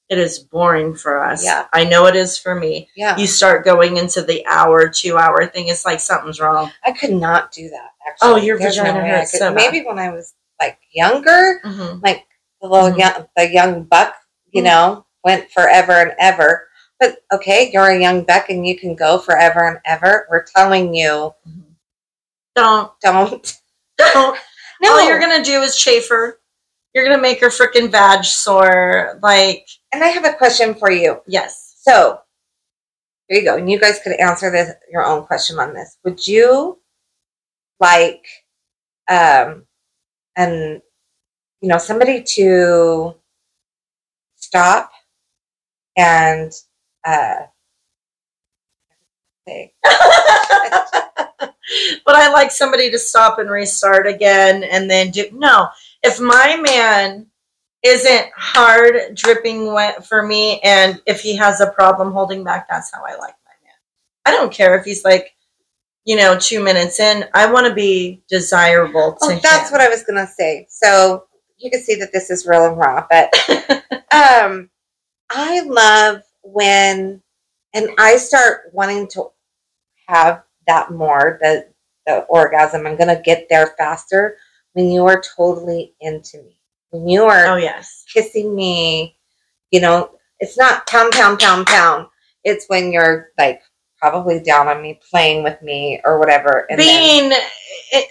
It 0.09 0.19
is 0.19 0.39
boring 0.39 0.95
for 0.97 1.23
us. 1.23 1.45
Yeah. 1.45 1.67
I 1.73 1.85
know 1.85 2.07
it 2.07 2.17
is 2.17 2.39
for 2.39 2.55
me. 2.55 2.89
Yeah. 2.97 3.17
You 3.17 3.27
start 3.27 3.65
going 3.65 3.99
into 3.99 4.23
the 4.23 4.45
hour, 4.47 4.89
two 4.89 5.17
hour 5.17 5.47
thing, 5.47 5.69
it's 5.69 5.85
like 5.85 6.01
something's 6.01 6.41
wrong. 6.41 6.73
I 6.85 6.93
could 6.93 7.13
not 7.13 7.53
do 7.53 7.69
that. 7.69 7.91
Actually, 8.09 8.29
Oh, 8.31 8.37
your 8.37 8.59
There's 8.59 8.77
vagina 8.77 9.01
I 9.01 9.09
hurts 9.09 9.39
so. 9.39 9.53
Maybe 9.53 9.85
when 9.87 9.99
I 9.99 10.11
was 10.11 10.35
like 10.61 10.79
younger, 10.93 11.61
hmm 11.63 12.01
like 12.03 12.27
the 12.61 12.69
little 12.69 12.91
Mhm. 12.91 12.99
young, 12.99 13.29
the 13.37 13.49
young 13.53 13.83
buck, 13.85 14.15
you 14.51 14.63
Mhm. 14.63 14.67
know, 14.67 15.07
went 15.25 15.51
forever 15.53 15.93
and 15.93 16.15
ever. 16.19 16.69
But 17.01 17.19
okay, 17.33 17.71
you're 17.73 17.91
a 17.91 17.99
young 18.01 18.25
buck 18.25 18.49
and 18.51 18.67
you 18.67 18.79
can 18.79 18.95
go 18.97 19.19
forever 19.19 19.67
and 19.69 19.79
ever. 19.85 20.27
We're 20.31 20.45
telling 20.45 20.95
you, 20.95 21.35
Don't, 22.57 22.93
don't. 23.01 23.61
don't. 23.99 24.39
No, 24.81 24.93
All 24.93 25.09
you're 25.09 25.21
gonna 25.21 25.45
do 25.45 25.63
is 25.63 25.77
chafe 25.77 26.09
her. 26.09 26.39
You're 26.95 27.05
gonna 27.07 27.21
make 27.23 27.41
her 27.41 27.49
freaking 27.49 27.91
vag 27.91 28.25
sore. 28.25 29.19
Like, 29.23 29.69
and 29.93 30.03
I 30.03 30.09
have 30.09 30.25
a 30.25 30.33
question 30.35 30.75
for 30.75 30.91
you. 30.91 31.23
yes. 31.27 31.77
So, 31.81 32.21
here 33.29 33.39
you 33.41 33.45
go. 33.45 33.57
And 33.57 33.71
you 33.71 33.79
guys 33.79 34.01
could 34.03 34.15
answer 34.15 34.51
this 34.51 34.73
your 34.91 35.05
own 35.05 35.25
question 35.27 35.59
on 35.59 35.73
this. 35.75 35.99
Would 36.05 36.27
you 36.27 36.81
like 37.81 38.27
um 39.09 39.67
and 40.37 40.83
you 41.61 41.69
know 41.69 41.79
somebody 41.79 42.23
to 42.23 43.15
stop 44.37 44.91
and 45.97 46.53
uh 47.05 47.35
say 49.47 49.73
but 52.05 52.15
I 52.15 52.33
like 52.33 52.51
somebody 52.51 52.91
to 52.91 52.99
stop 52.99 53.39
and 53.39 53.51
restart 53.51 54.07
again 54.07 54.65
and 54.65 54.91
then 54.91 55.11
do 55.11 55.27
no. 55.33 55.69
If 56.03 56.21
my 56.21 56.57
man 56.63 57.27
isn't 57.83 58.27
hard 58.37 59.15
dripping 59.15 59.73
wet 59.73 60.07
for 60.07 60.23
me 60.27 60.61
and 60.61 61.01
if 61.07 61.21
he 61.21 61.37
has 61.37 61.61
a 61.61 61.71
problem 61.71 62.13
holding 62.13 62.43
back, 62.43 62.69
that's 62.69 62.93
how 62.93 63.05
I 63.05 63.13
like 63.13 63.35
my 63.47 63.53
man. 63.63 63.75
I 64.27 64.33
don't 64.33 64.53
care 64.53 64.79
if 64.79 64.85
he's 64.85 65.05
like, 65.05 65.35
you 66.05 66.17
know, 66.17 66.39
two 66.39 66.63
minutes 66.63 67.01
in. 67.01 67.25
I 67.35 67.51
want 67.51 67.67
to 67.67 67.75
be 67.75 68.23
desirable 68.29 69.13
to 69.21 69.27
Oh, 69.27 69.41
that's 69.43 69.69
him. 69.69 69.73
what 69.73 69.81
I 69.81 69.89
was 69.89 70.03
gonna 70.03 70.27
say. 70.27 70.67
So 70.71 71.28
you 71.59 71.71
can 71.71 71.83
see 71.83 71.97
that 71.97 72.13
this 72.13 72.31
is 72.31 72.47
real 72.47 72.67
and 72.67 72.79
raw, 72.79 73.07
but 73.09 73.33
um 74.13 74.71
I 75.31 75.61
love 75.61 76.23
when 76.43 77.23
and 77.75 77.91
I 77.99 78.17
start 78.17 78.71
wanting 78.73 79.09
to 79.09 79.31
have 80.07 80.43
that 80.67 80.91
more, 80.91 81.39
the 81.43 81.69
the 82.07 82.21
orgasm. 82.25 82.87
I'm 82.87 82.97
gonna 82.97 83.21
get 83.21 83.49
there 83.49 83.75
faster 83.79 84.37
when 84.73 84.91
you 84.91 85.07
are 85.07 85.23
totally 85.37 85.95
into 86.01 86.39
me. 86.39 86.59
When 86.91 87.09
you 87.09 87.25
are 87.25 87.47
oh 87.47 87.57
yes. 87.57 88.05
kissing 88.13 88.55
me, 88.55 89.17
you 89.71 89.81
know, 89.81 90.11
it's 90.41 90.57
not 90.57 90.87
pound, 90.87 91.13
pound, 91.13 91.39
pound, 91.39 91.67
pound. 91.67 92.07
It's 92.45 92.67
when 92.69 92.93
you're 92.93 93.31
like 93.39 93.61
probably 93.99 94.41
down 94.41 94.69
on 94.69 94.81
me, 94.81 95.01
playing 95.11 95.43
with 95.43 95.61
me 95.61 96.01
or 96.05 96.19
whatever. 96.19 96.67
And 96.71 96.79
then 96.79 97.31
Being 97.31 97.33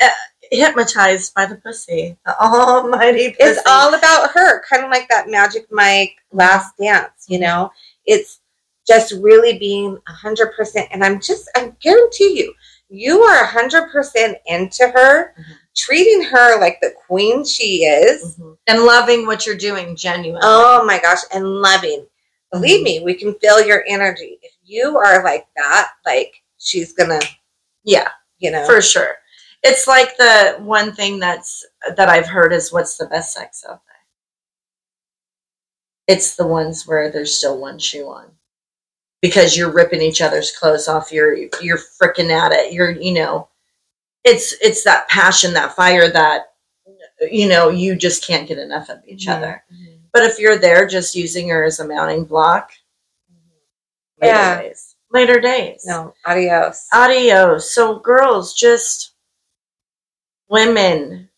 uh, 0.02 0.08
hypnotized 0.52 1.34
by 1.34 1.46
the 1.46 1.56
pussy. 1.56 2.18
The 2.26 2.40
almighty 2.42 3.30
pussy. 3.32 3.38
it's 3.52 3.62
all 3.68 3.94
about 3.94 4.32
her, 4.32 4.64
kind 4.64 4.84
of 4.84 4.92
like 4.92 5.08
that 5.10 5.30
Magic 5.30 5.68
Mike 5.72 6.16
last 6.32 6.78
dance, 6.78 7.26
you 7.28 7.40
know? 7.40 7.72
It's 8.06 8.40
just 8.88 9.14
really 9.22 9.58
being 9.58 9.98
100%. 10.08 10.88
And 10.92 11.04
I'm 11.04 11.20
just, 11.20 11.50
I 11.56 11.74
guarantee 11.82 12.40
you, 12.40 12.54
you 12.90 13.20
are 13.22 13.46
100% 13.46 14.36
into 14.46 14.88
her, 14.88 15.34
Mhm. 15.38 15.44
treating 15.76 16.24
her 16.24 16.60
like 16.60 16.80
the 16.82 16.94
queen 17.06 17.44
she 17.46 17.84
is. 17.86 18.38
Mhm. 18.38 18.58
and 18.68 18.84
loving 18.84 19.26
what 19.26 19.46
you're 19.46 19.58
doing 19.58 19.96
genuinely. 19.96 20.40
Oh 20.44 20.84
my 20.86 21.00
gosh, 21.00 21.20
and 21.34 21.46
loving. 21.62 22.08
Believe 22.52 22.82
me, 22.82 23.02
we 23.02 23.14
can 23.14 23.34
feel 23.36 23.62
your 23.66 23.84
energy. 23.88 24.40
If 24.42 24.54
you 24.64 24.98
are 24.98 25.22
like 25.24 25.46
that, 25.58 25.90
like 26.06 26.42
she's 26.58 26.94
gonna, 26.94 27.20
yeah. 27.84 28.10
you 28.40 28.52
know, 28.52 28.66
for 28.66 28.82
sure. 28.82 29.18
It's 29.68 29.88
like 29.88 30.16
the 30.18 30.56
one 30.60 30.94
thing 30.94 31.20
that's 31.20 31.66
that 31.98 32.08
I've 32.10 32.28
heard 32.28 32.54
is 32.54 32.72
what's 32.72 32.98
the 32.98 33.08
best 33.08 33.34
sex 33.34 33.66
out 33.68 33.82
there? 33.86 33.96
It's 36.16 36.36
the 36.38 36.48
ones 36.48 36.88
where 36.88 37.12
there's 37.12 37.36
still 37.36 37.60
one 37.60 37.78
shoe 37.78 38.08
on. 38.08 38.32
Because 39.22 39.58
you're 39.58 39.72
ripping 39.72 40.02
each 40.02 40.22
other's 40.22 40.56
clothes 40.56 40.88
off, 40.88 41.12
you're 41.12 41.36
you're 41.62 41.80
freaking 42.02 42.30
at 42.30 42.52
it. 42.54 42.72
You're 42.72 42.92
you 42.92 43.14
know, 43.14 43.50
it's 44.24 44.54
it's 44.62 44.84
that 44.86 45.10
passion, 45.10 45.54
that 45.54 45.76
fire 45.76 46.10
that 46.12 46.54
you 47.30 47.50
know, 47.50 47.70
you 47.70 47.96
just 47.96 48.26
can't 48.26 48.48
get 48.48 48.60
enough 48.60 48.90
of 48.90 49.00
each 49.06 49.28
other. 49.28 49.64
Mhm. 49.74 50.00
But 50.14 50.24
if 50.24 50.40
you're 50.40 50.58
there 50.58 50.88
just 50.88 51.16
using 51.16 51.50
her 51.50 51.64
as 51.66 51.80
a 51.80 51.88
mounting 51.88 52.24
block, 52.26 52.72
later 54.22 54.34
Yeah. 54.36 54.62
days. 54.62 54.96
Later 55.12 55.40
days. 55.40 55.84
No, 55.86 56.14
adios. 56.26 56.86
Adios. 56.94 57.74
So, 57.74 58.00
girls, 58.00 58.54
just 58.54 59.14
women, 60.50 61.30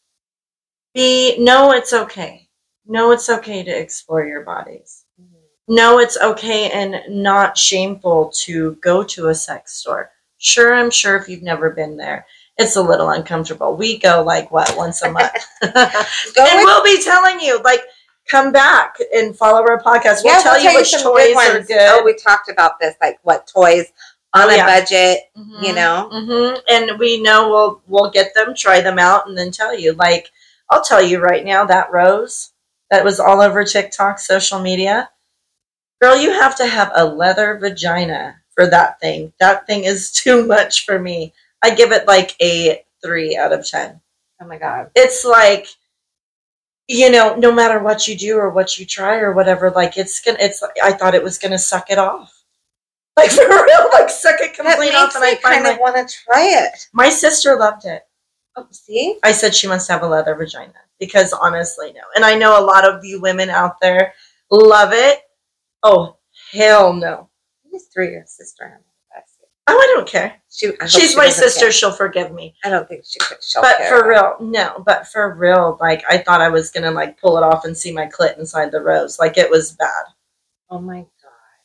be 0.93 1.37
know 1.39 1.71
it's 1.71 1.93
okay. 1.93 2.47
Know 2.85 3.11
it's 3.11 3.29
okay 3.29 3.63
to 3.63 3.71
explore 3.71 4.25
your 4.25 4.43
bodies. 4.43 5.05
Mm-hmm. 5.21 5.75
Know 5.75 5.99
it's 5.99 6.17
okay 6.19 6.71
and 6.71 7.01
not 7.23 7.57
shameful 7.57 8.31
to 8.45 8.75
go 8.81 9.03
to 9.03 9.27
a 9.27 9.35
sex 9.35 9.73
store. 9.73 10.11
Sure, 10.37 10.73
I'm 10.73 10.89
sure 10.89 11.15
if 11.17 11.27
you've 11.29 11.43
never 11.43 11.69
been 11.71 11.97
there, 11.97 12.25
it's 12.57 12.75
a 12.77 12.81
little 12.81 13.09
uncomfortable. 13.09 13.75
We 13.75 13.97
go 13.99 14.23
like 14.23 14.51
what 14.51 14.73
once 14.77 15.01
a 15.01 15.11
month, 15.11 15.31
and 15.61 15.71
with- 15.73 16.35
we'll 16.35 16.83
be 16.83 17.01
telling 17.03 17.39
you 17.39 17.61
like 17.63 17.81
come 18.27 18.51
back 18.51 18.95
and 19.13 19.35
follow 19.35 19.59
our 19.61 19.81
podcast. 19.81 20.23
We'll 20.23 20.35
Yeah, 20.35 20.41
tell 20.43 20.59
you 20.59 20.75
which 20.75 20.89
some 20.91 21.01
toys 21.01 21.35
are 21.35 21.53
ones. 21.55 21.67
good. 21.67 21.77
Oh, 21.79 22.03
we 22.05 22.15
talked 22.15 22.49
about 22.49 22.79
this, 22.79 22.95
like 23.01 23.17
what 23.23 23.47
toys 23.47 23.91
on 24.33 24.43
Oh, 24.43 24.49
a 24.49 24.57
yeah. 24.57 24.65
budget, 24.65 25.19
Mhm. 25.37 25.63
you 25.63 25.73
know? 25.73 26.09
hmm 26.11 26.59
And 26.69 26.99
we 26.99 27.21
know 27.21 27.49
we'll 27.49 27.81
we'll 27.87 28.11
get 28.11 28.33
them, 28.35 28.53
try 28.55 28.81
them 28.81 28.99
out, 28.99 29.27
and 29.27 29.37
then 29.37 29.51
tell 29.51 29.77
you. 29.77 29.93
Like 29.93 30.31
I'll 30.69 30.83
tell 30.83 31.01
you 31.01 31.19
right 31.19 31.45
now, 31.45 31.65
that 31.65 31.91
rose 31.91 32.51
that 32.91 33.03
was 33.05 33.19
all 33.19 33.41
over 33.41 33.63
TikTok, 33.63 34.19
social 34.19 34.59
media, 34.59 35.09
girl, 36.01 36.17
you 36.17 36.31
have 36.31 36.55
to 36.57 36.65
have 36.67 36.91
a 36.95 37.05
leather 37.05 37.57
vagina 37.59 38.41
for 38.55 38.67
that 38.67 38.99
thing. 38.99 39.33
That 39.39 39.67
thing 39.67 39.83
is 39.85 40.11
too 40.23 40.45
much 40.45 40.85
for 40.85 40.99
me. 40.99 41.33
I 41.61 41.71
give 41.75 41.91
it 41.91 42.07
like 42.07 42.35
a 42.41 42.85
three 43.03 43.37
out 43.37 43.53
of 43.53 43.67
ten. 43.67 44.01
Oh 44.41 44.45
my 44.47 44.57
god. 44.57 44.91
It's 44.95 45.25
like 45.25 45.67
you 46.87 47.11
know, 47.11 47.35
no 47.35 47.51
matter 47.51 47.79
what 47.79 48.07
you 48.07 48.15
do 48.17 48.37
or 48.37 48.49
what 48.49 48.77
you 48.77 48.85
try 48.85 49.17
or 49.19 49.31
whatever, 49.33 49.69
like 49.71 49.97
it's 49.97 50.19
gonna. 50.21 50.37
It's. 50.41 50.63
I 50.83 50.91
thought 50.93 51.13
it 51.15 51.23
was 51.23 51.37
gonna 51.37 51.59
suck 51.59 51.91
it 51.91 51.97
off. 51.99 52.38
Like 53.17 53.31
for 53.31 53.47
real, 53.47 53.89
like 53.93 54.09
suck 54.09 54.39
it 54.39 54.55
That 54.57 54.65
completely 54.65 54.85
makes 54.87 54.95
off, 54.95 55.15
and 55.15 55.25
I 55.25 55.35
kind 55.35 55.67
of 55.67 55.77
want 55.79 55.95
to 55.95 56.15
try 56.25 56.65
it. 56.65 56.87
my 56.93 57.09
sister 57.09 57.55
loved 57.57 57.85
it. 57.85 58.03
Oh, 58.55 58.67
see? 58.71 59.17
I 59.23 59.31
said 59.31 59.53
she 59.55 59.67
must 59.67 59.89
have 59.89 60.03
a 60.03 60.07
leather 60.07 60.35
vagina 60.35 60.73
because 60.99 61.33
honestly, 61.33 61.93
no. 61.93 62.01
And 62.15 62.25
I 62.25 62.35
know 62.35 62.59
a 62.59 62.65
lot 62.65 62.87
of 62.87 63.03
you 63.03 63.21
women 63.21 63.49
out 63.49 63.79
there 63.81 64.13
love 64.51 64.91
it. 64.93 65.19
Oh, 65.83 66.17
hell 66.51 66.93
no. 66.93 67.29
I 67.65 67.69
just 67.71 67.93
threw 67.93 68.09
your 68.09 68.25
sister 68.25 68.65
under 68.65 68.77
the 68.77 69.15
bus. 69.15 69.37
Oh, 69.67 69.77
I 69.77 69.93
don't 69.95 70.07
care. 70.07 70.35
She, 70.49 70.71
I 70.81 70.87
She's 70.87 71.11
she 71.11 71.15
my 71.17 71.29
sister. 71.29 71.65
care. 71.65 71.71
She'll 71.71 71.91
forgive 71.91 72.31
me. 72.33 72.55
I 72.65 72.69
don't 72.69 72.87
think 72.87 73.05
she 73.07 73.19
could. 73.19 73.37
She'll 73.43 73.61
But 73.61 73.77
for 73.87 74.09
real, 74.09 74.35
no. 74.41 74.81
But 74.85 75.07
for 75.07 75.35
real, 75.35 75.77
like 75.79 76.03
I 76.09 76.17
thought 76.17 76.41
I 76.41 76.49
was 76.49 76.71
gonna 76.71 76.91
like 76.91 77.19
pull 77.21 77.37
it 77.37 77.43
off 77.43 77.65
and 77.65 77.77
see 77.77 77.91
my 77.91 78.07
clit 78.07 78.37
inside 78.39 78.71
the 78.71 78.81
rose. 78.81 79.19
Like 79.19 79.37
it 79.37 79.49
was 79.49 79.73
bad. 79.73 80.05
Oh 80.71 80.79
my 80.79 81.05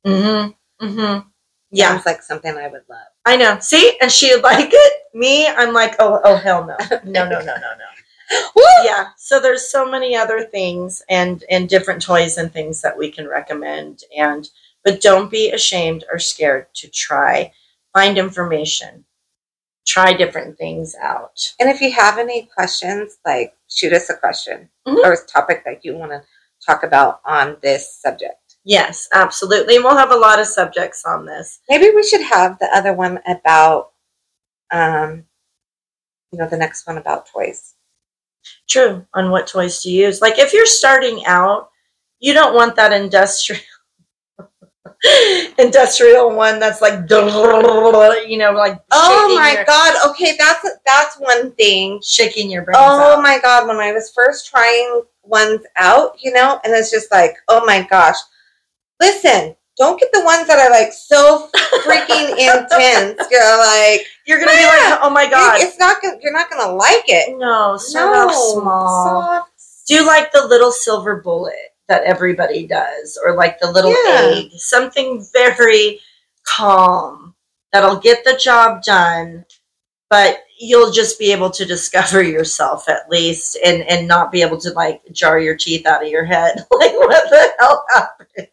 god. 0.04 0.10
Mm-hmm. 0.12 0.86
Mm-hmm. 0.86 1.28
Yeah, 1.74 1.88
Sounds 1.90 2.06
like 2.06 2.22
something 2.22 2.56
I 2.56 2.68
would 2.68 2.84
love. 2.88 3.06
I 3.26 3.36
know. 3.36 3.58
See, 3.60 3.96
and 4.00 4.10
she 4.10 4.34
would 4.34 4.44
like 4.44 4.70
it. 4.72 4.92
Me, 5.12 5.46
I'm 5.48 5.72
like, 5.72 5.96
oh, 5.98 6.20
oh, 6.24 6.36
hell 6.36 6.64
no, 6.66 6.76
no, 7.04 7.28
no, 7.28 7.38
no, 7.40 7.44
no, 7.44 7.54
no. 7.54 7.84
Woo! 8.56 8.62
yeah 8.84 9.08
so 9.18 9.38
there's 9.38 9.70
so 9.70 9.84
many 9.88 10.16
other 10.16 10.44
things 10.44 11.02
and 11.10 11.44
and 11.50 11.68
different 11.68 12.00
toys 12.00 12.38
and 12.38 12.50
things 12.50 12.80
that 12.80 12.96
we 12.96 13.10
can 13.10 13.28
recommend 13.28 14.00
and 14.16 14.48
but 14.82 15.02
don't 15.02 15.30
be 15.30 15.50
ashamed 15.50 16.04
or 16.10 16.18
scared 16.18 16.66
to 16.74 16.88
try 16.88 17.52
find 17.92 18.16
information 18.16 19.04
try 19.86 20.14
different 20.14 20.56
things 20.56 20.94
out 21.02 21.52
And 21.60 21.68
if 21.68 21.82
you 21.82 21.92
have 21.92 22.16
any 22.18 22.48
questions, 22.56 23.18
like 23.26 23.54
shoot 23.68 23.92
us 23.92 24.08
a 24.08 24.16
question 24.16 24.70
Mhm. 24.88 25.04
or 25.04 25.12
a 25.12 25.26
topic 25.26 25.62
that 25.66 25.84
you 25.84 25.94
want 25.96 26.12
to 26.12 26.22
talk 26.64 26.82
about 26.82 27.20
on 27.26 27.58
this 27.62 27.82
subject. 28.04 28.40
Yes 28.64 29.08
absolutely 29.12 29.76
and 29.76 29.84
we'll 29.84 29.96
have 29.96 30.10
a 30.12 30.16
lot 30.16 30.40
of 30.40 30.46
subjects 30.46 31.04
on 31.04 31.26
this 31.26 31.60
Maybe 31.68 31.90
we 31.94 32.02
should 32.02 32.22
have 32.22 32.58
the 32.58 32.68
other 32.74 32.92
one 32.94 33.18
about, 33.26 33.92
um, 34.72 35.24
you 36.32 36.38
know, 36.38 36.48
the 36.48 36.56
next 36.56 36.86
one 36.86 36.98
about 36.98 37.26
toys. 37.26 37.74
true 38.68 39.06
on 39.14 39.30
what 39.30 39.46
toys 39.46 39.82
to 39.82 39.90
use 39.90 40.20
like 40.20 40.38
if 40.38 40.52
you're 40.52 40.66
starting 40.66 41.24
out 41.26 41.70
you 42.20 42.32
don't 42.34 42.54
want 42.54 42.74
that 42.76 42.92
industrial 42.92 43.60
industrial 45.58 46.34
one 46.34 46.58
that's 46.58 46.80
like 46.80 47.06
you 48.26 48.38
know 48.38 48.52
like 48.52 48.80
Oh 48.90 49.34
my 49.36 49.52
your, 49.52 49.64
god! 49.64 50.10
Okay, 50.10 50.36
that's 50.38 50.66
that's 50.86 51.16
one 51.18 51.52
thing. 51.52 52.00
shaking 52.02 52.50
your 52.50 52.62
brains 52.62 52.78
Oh 52.80 53.16
out. 53.16 53.22
my 53.22 53.38
god! 53.42 53.68
When 53.68 53.76
I 53.78 53.92
was 53.92 54.10
first 54.14 54.48
trying 54.48 55.02
ones 55.22 55.60
out, 55.76 56.16
you 56.22 56.32
know, 56.32 56.60
and 56.64 56.72
it's 56.72 56.90
just 56.90 57.10
like, 57.12 57.34
oh 57.48 57.64
my 57.66 57.82
gosh. 57.82 58.16
Listen, 59.00 59.56
don't 59.76 59.98
get 59.98 60.10
the 60.12 60.24
ones 60.24 60.46
that 60.46 60.58
are 60.58 60.70
like 60.70 60.92
so 60.92 61.48
freaking 61.84 62.30
intense. 62.38 63.28
You're 63.30 63.58
like, 63.58 64.06
You're 64.26 64.38
gonna 64.38 64.52
be 64.56 64.64
like, 64.64 64.98
oh 65.02 65.10
my 65.12 65.28
god. 65.28 65.60
it's 65.60 65.78
not 65.78 66.00
gonna. 66.00 66.16
You're 66.22 66.32
not 66.32 66.50
gonna 66.50 66.72
like 66.72 67.04
it. 67.08 67.36
no, 67.38 67.76
start 67.76 68.14
off 68.16 68.32
small. 68.34 69.22
soft. 69.22 69.50
Do 69.88 70.06
like 70.06 70.32
the 70.32 70.46
little 70.46 70.70
silver 70.72 71.20
bullet 71.20 71.54
that 71.88 72.04
everybody 72.04 72.66
does, 72.66 73.18
or 73.22 73.34
like 73.34 73.58
the 73.60 73.70
little 73.70 73.90
Yeah. 73.90 74.32
egg. 74.36 74.52
Something 74.52 75.26
very 75.32 76.00
calm 76.46 77.34
that'll 77.72 77.96
get 77.96 78.24
the 78.24 78.36
job 78.36 78.82
done, 78.82 79.44
but 80.08 80.38
you'll 80.58 80.92
just 80.92 81.18
be 81.18 81.32
able 81.32 81.50
to 81.50 81.64
discover 81.66 82.22
yourself 82.22 82.88
at 82.88 83.10
least 83.10 83.58
and 83.64 83.82
and 83.82 84.06
not 84.06 84.30
be 84.30 84.40
able 84.40 84.58
to 84.60 84.70
like 84.70 85.02
jar 85.12 85.38
your 85.40 85.56
teeth 85.56 85.84
out 85.84 86.02
of 86.02 86.08
your 86.08 86.24
head. 86.24 86.54
like 86.70 86.92
what 86.94 87.28
the 87.28 87.52
hell 87.58 87.84
happened? 87.92 88.48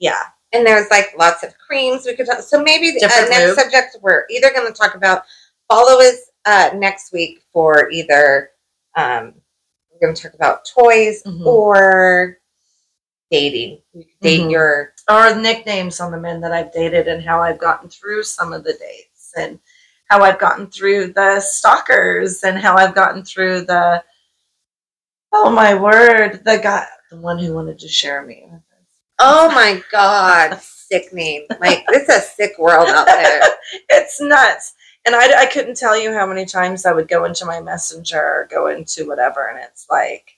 Yeah. 0.00 0.22
and 0.52 0.66
there's 0.66 0.90
like 0.90 1.14
lots 1.16 1.44
of 1.44 1.56
creams 1.58 2.04
we 2.06 2.16
could 2.16 2.26
talk. 2.26 2.40
So 2.40 2.60
maybe 2.62 2.90
the 2.90 3.04
uh, 3.06 3.28
next 3.30 3.54
subject 3.54 3.96
we're 4.02 4.24
either 4.30 4.50
going 4.52 4.66
to 4.66 4.76
talk 4.76 4.96
about. 4.96 5.22
Follow 5.68 6.00
us 6.00 6.16
uh, 6.46 6.70
next 6.74 7.12
week 7.12 7.42
for 7.52 7.88
either 7.90 8.50
um, 8.96 9.34
we're 9.92 10.00
going 10.06 10.14
to 10.16 10.20
talk 10.22 10.34
about 10.34 10.64
toys 10.64 11.22
Mhm. 11.22 11.46
or 11.46 12.38
dating. 13.30 13.80
You 13.92 14.04
date 14.20 14.40
Mhm. 14.40 14.50
your 14.50 14.94
or 15.08 15.34
nicknames 15.36 16.00
on 16.00 16.10
the 16.10 16.18
men 16.18 16.40
that 16.40 16.50
I've 16.52 16.72
dated 16.72 17.06
and 17.06 17.22
how 17.22 17.40
I've 17.40 17.58
gotten 17.58 17.88
through 17.88 18.24
some 18.24 18.52
of 18.52 18.64
the 18.64 18.72
dates 18.72 19.32
and 19.36 19.60
how 20.08 20.22
I've 20.24 20.40
gotten 20.40 20.68
through 20.68 21.12
the 21.12 21.38
stalkers 21.38 22.42
and 22.42 22.58
how 22.58 22.76
I've 22.76 22.94
gotten 22.96 23.24
through 23.24 23.60
the 23.66 24.02
oh 25.32 25.50
my 25.50 25.74
word 25.74 26.42
the 26.44 26.58
guy 26.58 26.86
the 27.10 27.16
one 27.20 27.38
who 27.38 27.54
wanted 27.54 27.78
to 27.78 27.88
share 27.88 28.22
me 28.26 28.48
with. 28.50 28.60
Oh 29.20 29.48
my 29.54 29.82
god, 29.92 30.60
sickening! 30.62 31.46
Like 31.60 31.84
it's 31.90 32.08
a 32.08 32.20
sick 32.20 32.58
world 32.58 32.88
out 32.88 33.06
there. 33.06 33.40
it's 33.90 34.20
nuts 34.20 34.74
and 35.06 35.14
I, 35.14 35.42
I 35.42 35.46
couldn't 35.46 35.76
tell 35.76 35.98
you 36.00 36.12
how 36.12 36.26
many 36.26 36.44
times 36.44 36.84
I 36.84 36.92
would 36.92 37.08
go 37.08 37.24
into 37.24 37.46
my 37.46 37.60
messenger 37.60 38.18
or 38.20 38.48
go 38.50 38.66
into 38.68 39.06
whatever 39.06 39.48
and 39.48 39.58
it's 39.58 39.86
like 39.90 40.32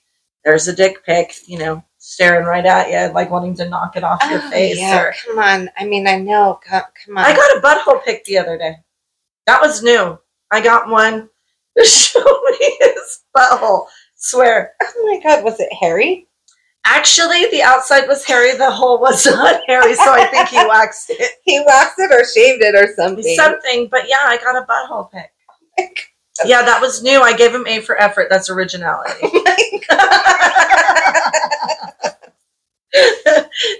there's 0.44 0.68
a 0.68 0.74
dick 0.76 1.04
pic 1.04 1.34
you 1.46 1.58
know 1.58 1.82
staring 1.98 2.46
right 2.46 2.64
at 2.64 2.88
you 2.90 3.14
like 3.14 3.30
wanting 3.30 3.54
to 3.56 3.68
knock 3.68 3.96
it 3.96 4.04
off 4.04 4.22
your 4.30 4.40
Oh, 4.42 4.50
face 4.50 4.78
yeah, 4.78 5.00
or 5.00 5.14
come 5.24 5.38
on. 5.38 5.70
I 5.76 5.84
mean, 5.84 6.06
I 6.08 6.18
know. 6.18 6.58
Come, 6.66 6.82
come 7.04 7.18
on. 7.18 7.24
I 7.24 7.34
got 7.34 7.56
a 7.56 7.60
butthole 7.60 8.04
pic 8.04 8.24
the 8.24 8.38
other 8.38 8.58
day. 8.58 8.76
That 9.46 9.60
was 9.60 9.82
new. 9.84 10.18
I 10.50 10.60
got 10.60 10.88
one 10.88 11.28
to 11.78 11.84
show 11.88 12.20
me 12.20 12.76
his 12.80 13.20
butthole. 13.36 13.86
Swear. 14.16 14.72
oh 14.82 15.10
my 15.12 15.20
god, 15.22 15.44
was 15.44 15.60
it 15.60 15.72
hairy? 15.72 16.26
Actually, 16.84 17.46
the 17.50 17.62
outside 17.62 18.06
was 18.08 18.24
hairy. 18.24 18.56
The 18.56 18.70
hole 18.70 18.98
was 19.00 19.24
not 19.26 19.62
hairy, 19.66 19.94
so 19.94 20.12
I 20.12 20.26
think 20.26 20.48
he 20.48 20.56
waxed 20.56 21.10
it. 21.10 21.30
He 21.44 21.60
waxed 21.66 21.98
it 21.98 22.10
or 22.10 22.24
shaved 22.24 22.62
it 22.62 22.74
or 22.74 22.92
something. 22.94 23.36
Something, 23.36 23.88
but 23.88 24.08
yeah, 24.08 24.24
I 24.24 24.36
got 24.38 24.56
a 24.56 24.66
butthole 24.66 25.10
pic. 25.10 25.30
Yeah, 26.46 26.62
that 26.62 26.80
was 26.80 27.02
new. 27.02 27.20
I 27.20 27.36
gave 27.36 27.54
him 27.54 27.66
A 27.68 27.80
for 27.80 27.96
effort. 28.00 28.28
That's 28.30 28.48
originality. 28.50 29.20
Oh 29.22 29.44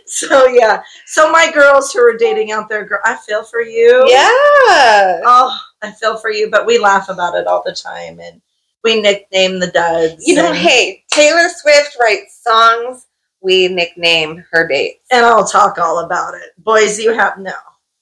so 0.06 0.46
yeah. 0.46 0.82
So 1.06 1.30
my 1.32 1.50
girls 1.52 1.92
who 1.92 2.00
are 2.00 2.16
dating 2.16 2.52
out 2.52 2.68
there, 2.68 2.84
girl, 2.84 3.00
I 3.04 3.16
feel 3.16 3.42
for 3.42 3.60
you. 3.62 4.04
yeah. 4.08 5.20
Oh, 5.24 5.58
I 5.82 5.92
feel 5.92 6.16
for 6.16 6.30
you, 6.30 6.50
but 6.50 6.66
we 6.66 6.78
laugh 6.78 7.08
about 7.08 7.34
it 7.36 7.46
all 7.46 7.62
the 7.64 7.74
time, 7.74 8.20
and 8.20 8.40
we 8.84 9.00
nickname 9.00 9.58
the 9.58 9.70
duds. 9.70 10.26
You 10.26 10.34
know, 10.36 10.48
and, 10.48 10.56
hey, 10.56 11.04
Taylor 11.10 11.48
Swift 11.48 11.96
writes 12.00 12.40
songs. 12.42 13.06
We 13.40 13.66
nickname 13.68 14.44
her 14.52 14.68
dates. 14.68 15.04
and 15.10 15.26
I'll 15.26 15.46
talk 15.46 15.76
all 15.78 16.04
about 16.04 16.34
it. 16.34 16.50
Boys, 16.58 16.98
you 17.00 17.12
have 17.12 17.38
no. 17.38 17.54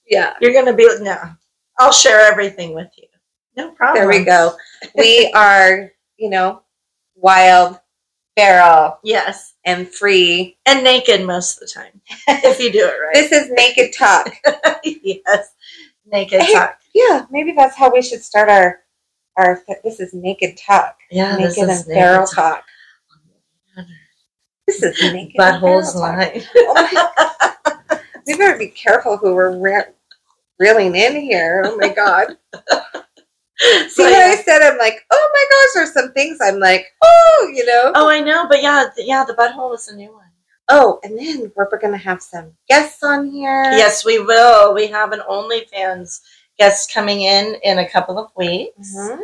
Yeah. 0.07 0.35
You're 0.41 0.53
gonna 0.53 0.75
be 0.75 0.87
no. 1.01 1.17
I'll 1.79 1.93
share 1.93 2.21
everything 2.31 2.75
with 2.75 2.89
you. 2.99 3.07
No 3.57 3.71
problem. 3.71 3.97
There 4.03 4.09
we 4.19 4.25
go. 4.25 4.55
We 4.97 5.31
are, 5.35 5.91
you 6.19 6.29
know, 6.29 6.63
wild, 7.17 7.81
feral, 8.37 8.99
Yes, 9.03 9.55
and 9.65 9.89
free. 9.89 10.59
and 10.67 10.85
naked 10.85 11.27
most 11.27 11.55
of 11.57 11.61
the 11.69 11.73
time 11.73 12.01
if 12.29 12.61
you 12.61 12.71
do 12.71 12.87
it 12.87 12.95
right. 13.01 13.15
This 13.15 13.33
is 13.33 13.51
Naked 13.51 13.95
Talk. 13.97 14.31
yes, 14.85 15.55
naked 16.07 16.43
Hey, 16.43 16.53
talk. 16.53 16.79
yeah, 16.95 17.25
maybe 17.31 17.53
that's 17.53 17.77
how 17.77 17.91
we 17.93 18.03
should 18.03 18.23
start 18.23 18.49
our 18.51 18.81
our. 19.41 19.63
This 19.83 20.01
is 20.01 20.15
Naked 20.15 20.57
Talk. 20.57 20.97
Yeah, 21.11 21.37
naked 21.37 21.51
this 21.51 21.59
and 21.59 21.71
is 21.71 21.85
feral 21.85 22.21
naked 22.21 22.35
talk. 22.35 22.65
This 24.67 24.83
is 24.83 25.01
naked. 25.13 25.41
Buttholes 25.41 25.95
line. 25.95 26.43
Oh 26.57 27.99
we 28.27 28.37
better 28.37 28.59
be 28.59 28.69
careful 28.69 29.17
who 29.17 29.35
we're 29.35 29.59
re- 29.59 29.93
reeling 30.59 30.95
in 30.95 31.17
here. 31.17 31.63
Oh 31.67 31.77
my 31.77 31.89
god. 31.89 32.37
See 33.61 34.03
what 34.03 34.15
I 34.15 34.37
said? 34.37 34.63
I'm 34.63 34.79
like, 34.79 35.05
oh 35.11 35.31
my 35.35 35.47
gosh, 35.51 35.75
there's 35.75 35.93
some 35.93 36.13
things 36.13 36.39
I'm 36.41 36.59
like, 36.59 36.87
oh, 37.03 37.53
you 37.55 37.67
know. 37.67 37.93
Oh, 37.95 38.09
I 38.09 38.21
know, 38.21 38.47
but 38.49 38.63
yeah, 38.63 38.87
th- 38.95 39.07
yeah, 39.07 39.23
the 39.23 39.35
butthole 39.35 39.75
is 39.75 39.89
a 39.89 39.97
new 39.97 40.11
one. 40.15 40.25
Oh, 40.71 40.99
and 41.03 41.19
then 41.19 41.53
we're, 41.55 41.69
we're 41.71 41.79
gonna 41.79 41.99
have 41.99 42.23
some 42.23 42.53
guests 42.69 43.03
on 43.03 43.31
here. 43.31 43.65
Yes, 43.73 44.05
we 44.05 44.19
will. 44.19 44.73
We 44.73 44.87
have 44.87 45.13
an 45.13 45.21
OnlyFans 45.29 46.21
guest 46.61 46.93
coming 46.93 47.23
in 47.23 47.57
in 47.65 47.79
a 47.79 47.89
couple 47.89 48.19
of 48.19 48.31
weeks. 48.37 48.95
Mhm. 48.95 49.19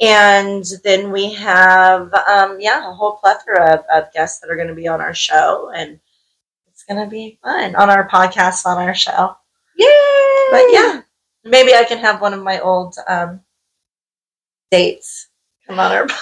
And 0.00 0.64
then 0.84 1.10
we 1.10 1.32
have, 1.34 2.12
um, 2.28 2.60
yeah, 2.60 2.88
a 2.90 2.92
whole 2.92 3.16
plethora 3.16 3.74
of, 3.74 3.80
of 4.04 4.12
guests 4.12 4.40
that 4.40 4.50
are 4.50 4.56
going 4.56 4.68
to 4.68 4.74
be 4.74 4.88
on 4.88 5.00
our 5.00 5.14
show. 5.14 5.70
And 5.74 5.98
it's 6.68 6.84
going 6.84 7.00
to 7.02 7.08
be 7.10 7.38
fun 7.42 7.74
on 7.76 7.88
our 7.88 8.08
podcast, 8.08 8.66
on 8.66 8.78
our 8.78 8.94
show. 8.94 9.36
Yay! 9.76 10.48
But 10.50 10.64
yeah, 10.70 11.00
maybe 11.44 11.72
I 11.74 11.84
can 11.84 11.98
have 11.98 12.20
one 12.20 12.34
of 12.34 12.42
my 12.42 12.58
old 12.60 12.94
um, 13.08 13.40
dates 14.70 15.28
come 15.66 15.78
on 15.80 15.92
our 15.92 16.06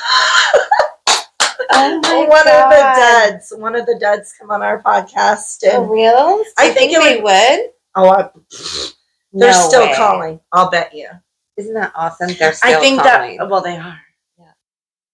Oh 1.72 2.00
my 2.02 2.26
one 2.28 2.44
God. 2.44 2.62
of 2.64 2.70
the 2.70 3.00
duds. 3.30 3.52
One 3.56 3.74
of 3.76 3.86
the 3.86 3.96
duds 4.00 4.34
come 4.38 4.50
on 4.50 4.60
our 4.62 4.82
podcast. 4.82 5.60
For 5.70 5.90
real? 5.90 6.44
I 6.58 6.68
I 6.68 6.70
think 6.70 6.92
think 6.92 6.92
it 6.92 7.00
they 7.02 7.20
would. 7.22 7.70
oh, 7.96 8.08
I, 8.10 8.28
they're 9.32 9.52
No 9.52 9.68
still 9.68 9.82
way. 9.86 9.94
calling. 9.94 10.40
I'll 10.52 10.70
bet 10.70 10.94
you. 10.94 11.08
Isn't 11.56 11.74
that 11.74 11.92
awesome? 11.94 12.30
They're 12.38 12.52
still 12.52 12.76
I 12.76 12.80
think 12.80 13.00
calling. 13.02 13.36
that 13.38 13.48
well 13.50 13.60
they 13.62 13.76
are. 13.76 14.00
Yeah. 14.38 14.52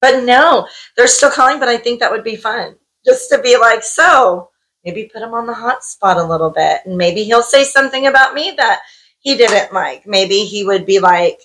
But 0.00 0.24
no, 0.24 0.68
they're 0.96 1.06
still 1.08 1.30
calling, 1.30 1.58
but 1.58 1.68
I 1.68 1.76
think 1.76 2.00
that 2.00 2.10
would 2.10 2.24
be 2.24 2.36
fun. 2.36 2.76
Just 3.04 3.30
to 3.30 3.38
be 3.40 3.56
like, 3.56 3.82
so 3.82 4.50
maybe 4.84 5.10
put 5.12 5.22
him 5.22 5.34
on 5.34 5.46
the 5.46 5.54
hot 5.54 5.82
spot 5.84 6.16
a 6.16 6.22
little 6.22 6.50
bit 6.50 6.80
and 6.84 6.96
maybe 6.96 7.24
he'll 7.24 7.42
say 7.42 7.64
something 7.64 8.06
about 8.06 8.34
me 8.34 8.52
that 8.56 8.80
he 9.18 9.36
didn't 9.36 9.72
like. 9.72 10.06
Maybe 10.06 10.44
he 10.44 10.64
would 10.64 10.86
be 10.86 11.00
like 11.00 11.40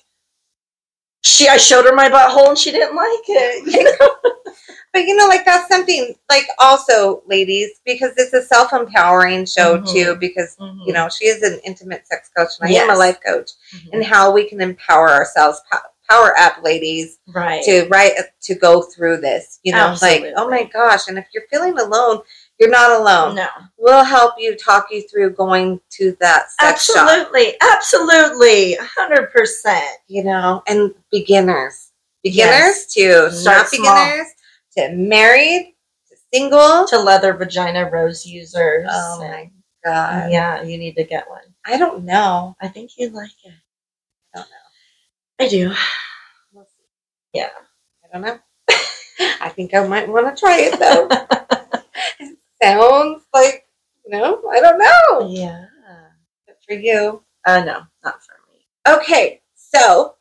she 1.21 1.47
I 1.47 1.57
showed 1.57 1.85
her 1.85 1.93
my 1.95 2.09
butthole 2.09 2.49
and 2.49 2.57
she 2.57 2.71
didn't 2.71 2.95
like 2.95 3.25
it. 3.27 3.73
You 3.73 3.83
know? 3.83 4.15
But 4.93 5.05
you 5.05 5.15
know, 5.15 5.27
like 5.27 5.45
that's 5.45 5.69
something 5.69 6.15
like 6.29 6.45
also, 6.59 7.23
ladies, 7.25 7.69
because 7.85 8.11
it's 8.17 8.33
a 8.33 8.41
self 8.41 8.73
empowering 8.73 9.45
show 9.45 9.77
Mhm. 9.77 9.89
too. 9.89 10.15
Because 10.17 10.57
you 10.85 10.91
know 10.91 11.07
she 11.07 11.27
is 11.27 11.41
an 11.43 11.61
intimate 11.63 12.05
sex 12.07 12.29
coach 12.35 12.49
and 12.59 12.69
I 12.69 12.73
am 12.73 12.89
a 12.89 12.95
life 12.97 13.17
coach, 13.25 13.51
Mhm. 13.73 13.89
and 13.93 14.03
how 14.03 14.31
we 14.31 14.43
can 14.49 14.59
empower 14.59 15.07
ourselves, 15.09 15.61
power 16.09 16.37
up, 16.37 16.57
ladies, 16.61 17.19
right. 17.33 17.63
to 17.63 17.87
right 17.87 18.11
to 18.41 18.53
go 18.53 18.81
through 18.81 19.21
this. 19.21 19.59
You 19.63 19.71
know, 19.71 19.95
like 20.01 20.33
oh 20.35 20.49
my 20.49 20.63
gosh, 20.63 21.07
and 21.07 21.17
if 21.17 21.25
you're 21.33 21.47
feeling 21.49 21.79
alone, 21.79 22.21
you're 22.61 22.69
not 22.69 23.01
alone. 23.01 23.35
no. 23.35 23.47
We'll 23.79 24.03
help 24.03 24.35
you 24.37 24.55
talk 24.55 24.89
you 24.91 25.01
through 25.07 25.31
going 25.31 25.81
to 25.93 26.15
that 26.19 26.51
sex 26.51 26.85
shop. 26.85 27.09
Absolutely. 27.09 27.55
Absolutely. 27.59 28.75
hundred 28.75 29.31
percent. 29.31 29.97
You 30.07 30.23
know, 30.23 30.61
and 30.67 30.93
beginners, 31.11 31.91
beginners 32.23 32.85
to 32.93 33.31
Start 33.31 33.71
beginners 33.71 34.27
to 34.77 34.93
married 34.93 35.75
to 36.09 36.15
single. 36.31 36.85
To 36.87 36.99
leather 36.99 37.33
vagina 37.33 37.89
rose 37.89 38.27
users. 38.27 38.87
Oh 38.91 39.19
my 39.19 39.49
God, 39.83 40.31
yeah, 40.31 40.61
you 40.61 40.77
need 40.77 40.95
to 40.97 41.03
get 41.03 41.27
one. 41.27 41.41
I 41.65 41.79
don't 41.79 42.05
know. 42.05 42.55
I 42.61 42.67
think 42.67 42.91
you'd 42.95 43.13
like 43.13 43.31
it. 43.43 43.53
I 44.35 44.37
don't 44.37 44.49
know. 44.49 45.45
I 45.45 45.47
do. 45.47 45.73
We'll 46.53 46.65
see. 46.65 46.83
Yeah. 47.33 47.49
I 48.05 48.13
don't 48.13 48.21
know. 48.21 48.39
I 49.41 49.49
think 49.49 49.73
I 49.73 49.87
might 49.87 50.07
want 50.07 50.35
to 50.35 50.39
try 50.39 50.59
it 50.59 50.79
though. 50.79 51.37
sounds 52.61 53.23
like 53.33 53.67
you 54.05 54.11
know. 54.11 54.41
I 54.51 54.59
don't 54.59 54.77
know. 54.79 55.29
Yeah. 55.29 55.65
Good 56.47 56.55
for 56.67 56.73
you. 56.75 57.23
Uh, 57.45 57.63
no, 57.63 57.81
not 58.03 58.21
for 58.23 58.35
me. 58.51 58.65
Okay, 58.87 59.41
so 59.55 60.15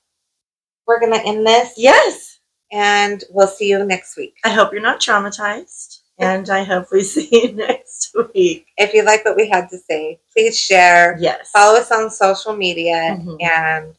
we're 0.87 1.01
gonna 1.01 1.17
end 1.25 1.47
this, 1.47 1.75
Yes. 1.77 2.41
and 2.73 3.23
we'll 3.31 3.47
see 3.47 3.69
you 3.69 3.85
next 3.85 4.17
week. 4.17 4.37
I 4.45 4.51
hope 4.51 4.73
you're 4.73 4.83
not 4.83 5.01
traumatized. 5.01 5.99
And 6.19 6.51
I 6.51 6.65
hope 6.65 6.89
we 6.93 7.03
see 7.15 7.29
you 7.31 7.53
next 7.53 8.15
week. 8.35 8.67
If 8.77 8.93
you 8.93 9.03
like 9.05 9.25
what 9.25 9.37
we 9.37 9.49
had 9.49 9.69
to 9.71 9.79
say, 9.79 10.21
please 10.35 10.59
share. 10.59 11.17
Yes. 11.19 11.51
Follow 11.51 11.79
us 11.79 11.91
on 11.91 12.11
social 12.11 12.55
media, 12.55 13.17
Mhm. 13.19 13.43
and 13.43 13.95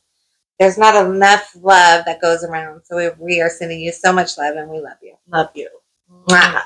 there's 0.59 0.77
not 0.77 0.95
enough 0.95 1.55
love 1.59 2.05
that 2.05 2.21
goes 2.21 2.43
around. 2.43 2.83
So 2.85 2.95
we, 2.97 3.09
we 3.19 3.41
are 3.41 3.49
sending 3.49 3.79
you 3.81 3.91
so 3.91 4.13
much 4.13 4.37
love, 4.37 4.55
and 4.55 4.69
we 4.69 4.79
love 4.79 4.97
you. 5.01 5.15
Love 5.27 5.49
you. 5.55 5.69
Mwah. 6.27 6.61